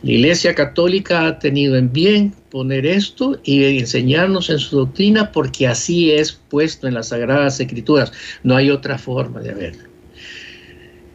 La 0.02 0.10
Iglesia 0.10 0.56
Católica 0.56 1.28
ha 1.28 1.38
tenido 1.38 1.76
en 1.76 1.92
bien 1.92 2.34
poner 2.50 2.84
esto 2.84 3.38
y 3.44 3.62
enseñarnos 3.78 4.50
en 4.50 4.58
su 4.58 4.78
doctrina 4.78 5.30
porque 5.30 5.68
así 5.68 6.10
es 6.10 6.32
puesto 6.32 6.88
en 6.88 6.94
las 6.94 7.10
Sagradas 7.10 7.60
Escrituras. 7.60 8.12
No 8.42 8.56
hay 8.56 8.70
otra 8.70 8.98
forma 8.98 9.40
de 9.40 9.54
verlo. 9.54 9.85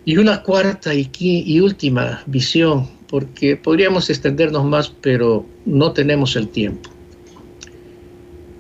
Y 0.06 0.18
una 0.18 0.42
cuarta 0.42 0.94
y, 0.94 1.10
y 1.20 1.60
última 1.60 2.24
visión, 2.26 2.90
porque 3.08 3.56
podríamos 3.56 4.10
extendernos 4.10 4.66
más, 4.66 4.90
pero 5.02 5.46
no 5.66 5.92
tenemos 5.92 6.36
el 6.36 6.48
tiempo. 6.50 6.90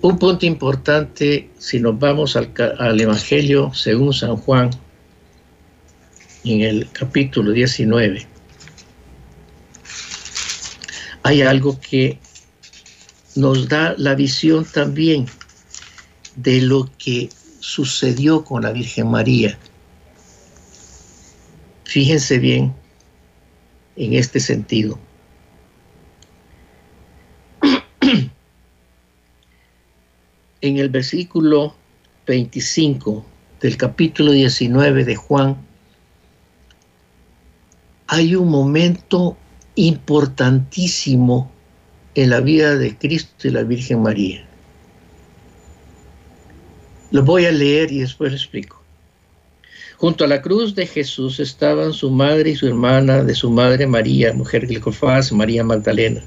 Un 0.01 0.17
punto 0.17 0.45
importante, 0.45 1.49
si 1.59 1.79
nos 1.79 1.97
vamos 1.99 2.35
al, 2.35 2.51
al, 2.79 2.99
Evangelio 2.99 3.71
según 3.73 4.13
San 4.13 4.35
Juan, 4.35 4.71
en 6.43 6.61
el 6.61 6.89
capítulo 6.91 7.51
19, 7.51 8.25
hay 11.23 11.41
algo 11.43 11.79
que 11.79 12.17
nos 13.35 13.69
da 13.69 13.93
la 13.97 14.15
visión 14.15 14.65
también 14.65 15.27
de 16.35 16.61
lo 16.61 16.89
que 16.97 17.29
sucedió 17.59 18.43
con 18.43 18.63
la 18.63 18.71
Virgen 18.71 19.07
María. 19.07 19.57
Fíjense 21.91 22.39
bien 22.39 22.73
en 23.97 24.13
este 24.13 24.39
sentido. 24.39 24.97
en 30.61 30.77
el 30.77 30.87
versículo 30.87 31.75
25 32.27 33.25
del 33.59 33.75
capítulo 33.75 34.31
19 34.31 35.03
de 35.03 35.17
Juan, 35.17 35.57
hay 38.07 38.35
un 38.35 38.47
momento 38.47 39.35
importantísimo 39.75 41.51
en 42.15 42.29
la 42.29 42.39
vida 42.39 42.77
de 42.77 42.97
Cristo 42.97 43.49
y 43.49 43.51
la 43.51 43.63
Virgen 43.63 44.01
María. 44.01 44.47
Lo 47.11 47.21
voy 47.21 47.47
a 47.47 47.51
leer 47.51 47.91
y 47.91 47.99
después 47.99 48.31
lo 48.31 48.37
explico. 48.37 48.80
Junto 50.01 50.23
a 50.23 50.27
la 50.27 50.41
cruz 50.41 50.73
de 50.73 50.87
Jesús 50.87 51.39
estaban 51.39 51.93
su 51.93 52.09
madre 52.09 52.49
y 52.49 52.55
su 52.55 52.65
hermana 52.65 53.23
de 53.23 53.35
su 53.35 53.51
madre 53.51 53.85
María, 53.85 54.33
mujer 54.33 54.65
Glicofás, 54.65 55.31
María 55.31 55.63
Magdalena. 55.63 56.23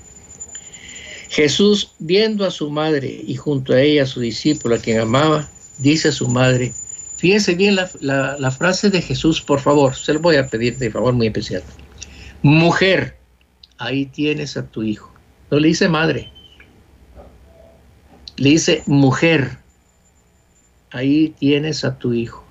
Jesús, 1.29 1.91
viendo 1.99 2.47
a 2.47 2.53
su 2.53 2.71
madre 2.71 3.09
y 3.27 3.35
junto 3.35 3.73
a 3.73 3.81
ella 3.81 4.05
a 4.05 4.07
su 4.07 4.21
discípulo, 4.21 4.77
a 4.77 4.79
quien 4.79 5.01
amaba, 5.01 5.49
dice 5.79 6.11
a 6.11 6.13
su 6.13 6.29
madre, 6.29 6.73
fíjense 7.17 7.57
bien 7.57 7.75
la, 7.75 7.91
la 8.39 8.51
frase 8.53 8.91
de 8.91 9.03
Jesús, 9.03 9.41
por 9.41 9.59
favor, 9.59 9.97
se 9.97 10.15
lo 10.15 10.21
voy 10.21 10.37
a 10.37 10.47
pedir 10.47 10.79
de 10.79 10.93
favor 10.93 11.13
muy 11.13 11.27
especial. 11.27 11.65
Mujer, 12.43 13.17
ahí 13.79 14.07
tienes 14.07 14.57
a 14.57 14.69
tu 14.69 14.85
hijo. 14.85 15.13
No 15.51 15.59
le 15.59 15.67
dice 15.67 15.89
madre, 15.89 16.31
le 18.37 18.51
dice 18.51 18.85
mujer, 18.87 19.59
ahí 20.93 21.35
tienes 21.41 21.85
a 21.85 21.99
tu 21.99 22.13
hijo. 22.13 22.44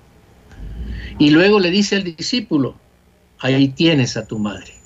Y 1.18 1.30
luego 1.30 1.60
le 1.60 1.70
dice 1.70 1.96
al 1.96 2.04
discípulo, 2.04 2.76
ahí 3.38 3.68
tienes 3.68 4.16
a 4.16 4.26
tu 4.26 4.38
madre 4.38 4.84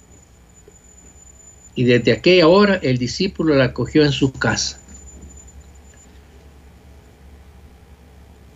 y 1.78 1.84
desde 1.84 2.10
aquella 2.10 2.48
hora 2.48 2.80
el 2.82 2.98
discípulo 2.98 3.54
la 3.54 3.66
acogió 3.66 4.02
en 4.02 4.10
su 4.10 4.32
casa. 4.32 4.80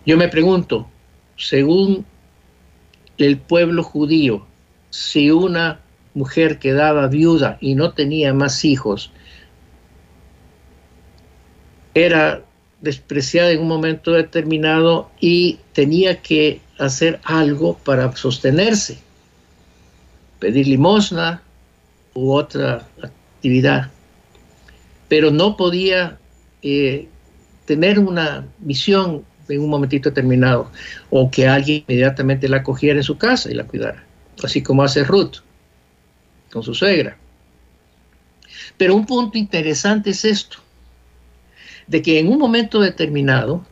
Yo 0.05 0.17
me 0.17 0.27
pregunto, 0.27 0.89
según 1.37 2.05
el 3.17 3.37
pueblo 3.37 3.81
judío, 3.81 4.45
si 4.89 5.31
una 5.31 5.79
mujer 6.13 6.59
quedaba 6.59 7.07
viuda 7.07 7.57
y 7.61 7.75
no 7.75 7.93
tenía 7.93 8.33
más 8.33 8.65
hijos, 8.65 9.09
era 11.93 12.43
despreciada 12.83 13.51
en 13.51 13.61
un 13.61 13.69
momento 13.69 14.11
determinado 14.11 15.09
y 15.21 15.57
tenía 15.71 16.21
que 16.21 16.59
hacer 16.77 17.21
algo 17.23 17.77
para 17.77 18.13
sostenerse, 18.15 18.99
pedir 20.39 20.67
limosna, 20.67 21.41
u 22.13 22.33
otra 22.33 22.85
actividad, 23.01 23.89
pero 25.07 25.31
no 25.31 25.57
podía 25.57 26.19
eh, 26.61 27.07
tener 27.65 27.99
una 27.99 28.45
misión 28.59 29.23
en 29.47 29.61
un 29.61 29.69
momentito 29.69 30.09
determinado, 30.09 30.69
o 31.09 31.31
que 31.31 31.47
alguien 31.47 31.83
inmediatamente 31.87 32.47
la 32.47 32.63
cogiera 32.63 32.99
en 32.99 33.03
su 33.03 33.17
casa 33.17 33.49
y 33.49 33.55
la 33.55 33.63
cuidara, 33.63 34.03
así 34.43 34.61
como 34.61 34.83
hace 34.83 35.03
Ruth 35.03 35.37
con 36.51 36.63
su 36.63 36.75
suegra. 36.75 37.17
Pero 38.77 38.95
un 38.95 39.05
punto 39.05 39.37
interesante 39.37 40.11
es 40.11 40.25
esto, 40.25 40.62
de 41.87 42.01
que 42.01 42.19
en 42.19 42.29
un 42.29 42.37
momento 42.37 42.79
determinado 42.79 43.65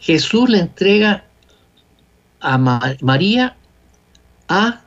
Jesús 0.00 0.50
le 0.50 0.58
entrega 0.58 1.24
a 2.40 2.58
María 2.58 3.56
a, 4.48 4.82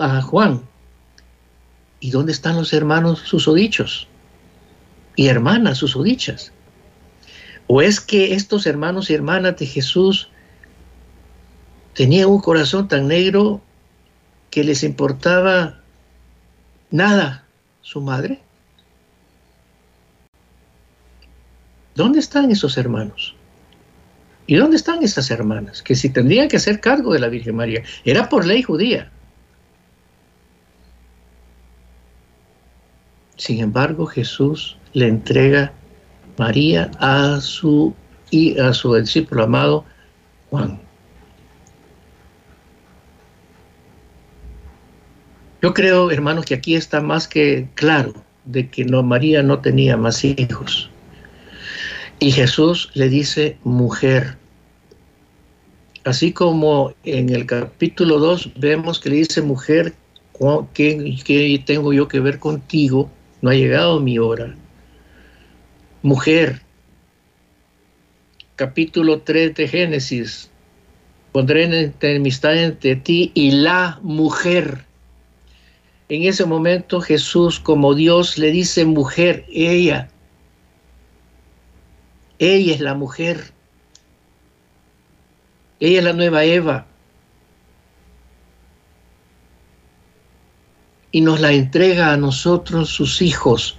a 0.00 0.22
Juan. 0.22 0.62
¿Y 2.00 2.10
dónde 2.10 2.32
están 2.32 2.56
los 2.56 2.72
hermanos 2.72 3.20
susodichos? 3.20 4.08
Y 5.16 5.26
hermanas 5.26 5.78
susodichas. 5.78 6.52
¿O 7.66 7.82
es 7.82 8.00
que 8.00 8.34
estos 8.34 8.66
hermanos 8.66 9.10
y 9.10 9.14
hermanas 9.14 9.56
de 9.56 9.66
Jesús 9.66 10.30
tenían 11.94 12.28
un 12.28 12.40
corazón 12.40 12.88
tan 12.88 13.08
negro 13.08 13.60
que 14.50 14.64
les 14.64 14.82
importaba 14.82 15.80
nada 16.90 17.44
su 17.82 18.00
madre? 18.00 18.40
¿Dónde 21.98 22.20
están 22.20 22.52
esos 22.52 22.78
hermanos? 22.78 23.34
¿Y 24.46 24.54
dónde 24.54 24.76
están 24.76 25.02
esas 25.02 25.32
hermanas? 25.32 25.82
Que 25.82 25.96
si 25.96 26.10
tendrían 26.10 26.46
que 26.46 26.56
hacer 26.56 26.78
cargo 26.78 27.12
de 27.12 27.18
la 27.18 27.26
Virgen 27.26 27.56
María, 27.56 27.82
era 28.04 28.28
por 28.28 28.46
ley 28.46 28.62
judía. 28.62 29.10
Sin 33.34 33.58
embargo, 33.58 34.06
Jesús 34.06 34.76
le 34.92 35.08
entrega 35.08 35.72
María 36.36 36.88
a 37.00 37.40
su, 37.40 37.96
y 38.30 38.56
a 38.60 38.72
su 38.74 38.94
discípulo 38.94 39.42
amado 39.42 39.84
Juan. 40.50 40.80
Yo 45.60 45.74
creo, 45.74 46.12
hermanos, 46.12 46.44
que 46.44 46.54
aquí 46.54 46.76
está 46.76 47.00
más 47.00 47.26
que 47.26 47.68
claro 47.74 48.14
de 48.44 48.68
que 48.68 48.84
no, 48.84 49.02
María 49.02 49.42
no 49.42 49.58
tenía 49.58 49.96
más 49.96 50.24
hijos. 50.24 50.92
Y 52.20 52.32
Jesús 52.32 52.90
le 52.94 53.08
dice 53.08 53.56
mujer. 53.64 54.36
Así 56.04 56.32
como 56.32 56.92
en 57.04 57.28
el 57.28 57.46
capítulo 57.46 58.18
2 58.18 58.52
vemos 58.56 58.98
que 58.98 59.10
le 59.10 59.16
dice 59.16 59.42
mujer, 59.42 59.94
¿qué, 60.72 61.16
¿qué, 61.24 61.62
tengo 61.64 61.92
yo 61.92 62.08
que 62.08 62.20
ver 62.20 62.38
contigo? 62.38 63.10
No 63.42 63.50
ha 63.50 63.54
llegado 63.54 64.00
mi 64.00 64.18
hora 64.18 64.54
mujer. 66.02 66.62
Capítulo 68.56 69.20
3 69.20 69.54
de 69.54 69.68
Génesis. 69.68 70.50
Pondré 71.32 71.92
enemistad 72.00 72.56
entre 72.56 72.96
ti 72.96 73.30
y 73.34 73.50
la 73.50 73.98
mujer. 74.02 74.84
En 76.08 76.22
ese 76.24 76.44
momento 76.46 77.00
Jesús, 77.00 77.60
como 77.60 77.94
Dios, 77.94 78.38
le 78.38 78.50
dice 78.50 78.84
mujer, 78.84 79.44
ella. 79.52 80.08
Ella 82.38 82.74
es 82.74 82.80
la 82.80 82.94
mujer. 82.94 83.52
Ella 85.80 85.98
es 85.98 86.04
la 86.04 86.12
nueva 86.12 86.44
Eva. 86.44 86.86
Y 91.10 91.20
nos 91.20 91.40
la 91.40 91.52
entrega 91.52 92.12
a 92.12 92.16
nosotros, 92.16 92.90
sus 92.90 93.22
hijos, 93.22 93.78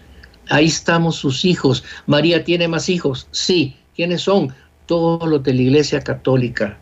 Ahí 0.50 0.66
estamos 0.66 1.16
sus 1.16 1.46
hijos. 1.46 1.84
María 2.08 2.44
tiene 2.44 2.68
más 2.68 2.90
hijos. 2.90 3.28
Sí. 3.32 3.76
¿Quiénes 3.96 4.22
son? 4.22 4.54
Todos 4.88 5.30
los 5.30 5.44
de 5.44 5.54
la 5.54 5.62
Iglesia 5.62 6.02
Católica. 6.02 6.80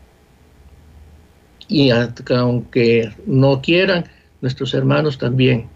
Y 1.68 1.90
aunque 1.90 3.14
no 3.26 3.62
quieran, 3.62 4.06
nuestros 4.40 4.74
hermanos 4.74 5.18
también. 5.18 5.70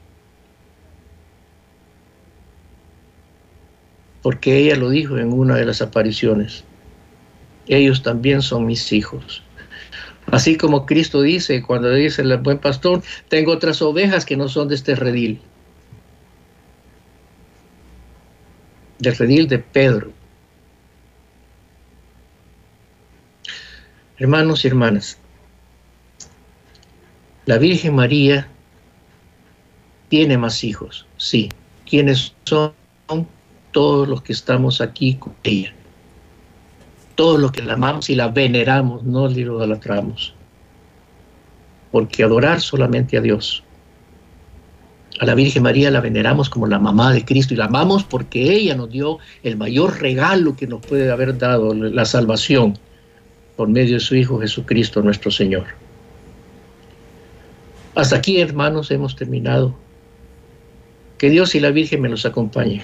Porque 4.22 4.58
ella 4.58 4.76
lo 4.76 4.90
dijo 4.90 5.18
en 5.18 5.34
una 5.34 5.56
de 5.56 5.66
las 5.66 5.82
apariciones. 5.82 6.64
Ellos 7.68 8.04
también 8.04 8.42
son 8.42 8.66
mis 8.66 8.92
hijos. 8.92 9.44
Así 10.28 10.58
como 10.58 10.86
Cristo 10.86 11.22
dice, 11.22 11.62
cuando 11.62 11.92
dice 11.92 12.22
el 12.22 12.38
buen 12.38 12.60
pastor, 12.60 13.02
tengo 13.28 13.52
otras 13.52 13.82
ovejas 13.82 14.26
que 14.26 14.38
no 14.38 14.48
son 14.48 14.68
de 14.68 14.76
este 14.76 14.96
redil. 14.96 15.42
del 19.02 19.16
redil 19.16 19.48
de 19.48 19.60
Pedro. 19.60 20.14
Hermanos 24.18 24.64
y 24.64 24.68
hermanas, 24.68 25.18
la 27.48 27.58
Virgen 27.58 27.96
María 27.96 28.48
tiene 30.10 30.38
más 30.38 30.64
hijos, 30.64 31.08
sí. 31.18 31.50
¿Quiénes 31.90 32.36
son? 32.44 32.74
Todos 33.72 34.08
los 34.08 34.22
que 34.22 34.34
estamos 34.34 34.82
aquí 34.82 35.16
con 35.16 35.34
ella. 35.44 35.74
Todos 37.16 37.40
los 37.40 37.52
que 37.52 37.62
la 37.62 37.74
amamos 37.74 38.10
y 38.10 38.16
la 38.16 38.28
veneramos, 38.28 39.04
no 39.04 39.28
la 39.28 39.40
idolatramos. 39.40 40.34
Porque 41.92 42.24
adorar 42.24 42.62
solamente 42.62 43.18
a 43.18 43.22
Dios 43.22 43.64
a 45.22 45.26
la 45.26 45.36
Virgen 45.36 45.62
María 45.62 45.92
la 45.92 46.02
veneramos 46.02 46.50
como 46.50 46.66
la 46.66 46.80
mamá 46.80 47.14
de 47.14 47.24
Cristo 47.24 47.54
y 47.54 47.58
la 47.58 47.66
amamos 47.66 48.04
porque 48.04 48.42
ella 48.42 48.74
nos 48.76 48.90
dio 48.90 49.20
el 49.44 49.56
mayor 49.56 50.02
regalo 50.02 50.56
que 50.56 50.66
nos 50.66 50.84
puede 50.84 51.12
haber 51.12 51.38
dado, 51.38 51.76
la 51.76 52.06
salvación, 52.06 52.80
por 53.56 53.68
medio 53.68 53.94
de 53.94 54.00
su 54.00 54.16
Hijo 54.16 54.40
Jesucristo 54.40 55.02
nuestro 55.04 55.30
Señor. 55.30 55.66
Hasta 57.94 58.16
aquí, 58.16 58.42
hermanos, 58.42 58.90
hemos 58.90 59.16
terminado. 59.16 59.76
Que 61.20 61.30
Dios 61.30 61.54
y 61.54 61.60
la 61.60 61.70
Virgen 61.70 62.02
me 62.02 62.10
los 62.10 62.26
acompañen. 62.26 62.82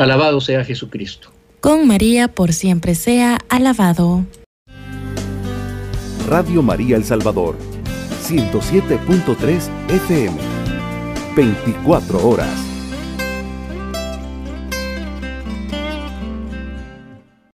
Alabado 0.00 0.40
sea 0.40 0.64
Jesucristo. 0.64 1.30
Con 1.60 1.86
María 1.86 2.28
por 2.28 2.54
siempre 2.54 2.94
sea 2.94 3.38
alabado. 3.50 4.24
Radio 6.26 6.62
María 6.62 6.96
El 6.96 7.04
Salvador, 7.04 7.54
107.3 8.26 9.68
FM. 9.90 10.38
24 11.36 12.26
horas. 12.26 12.69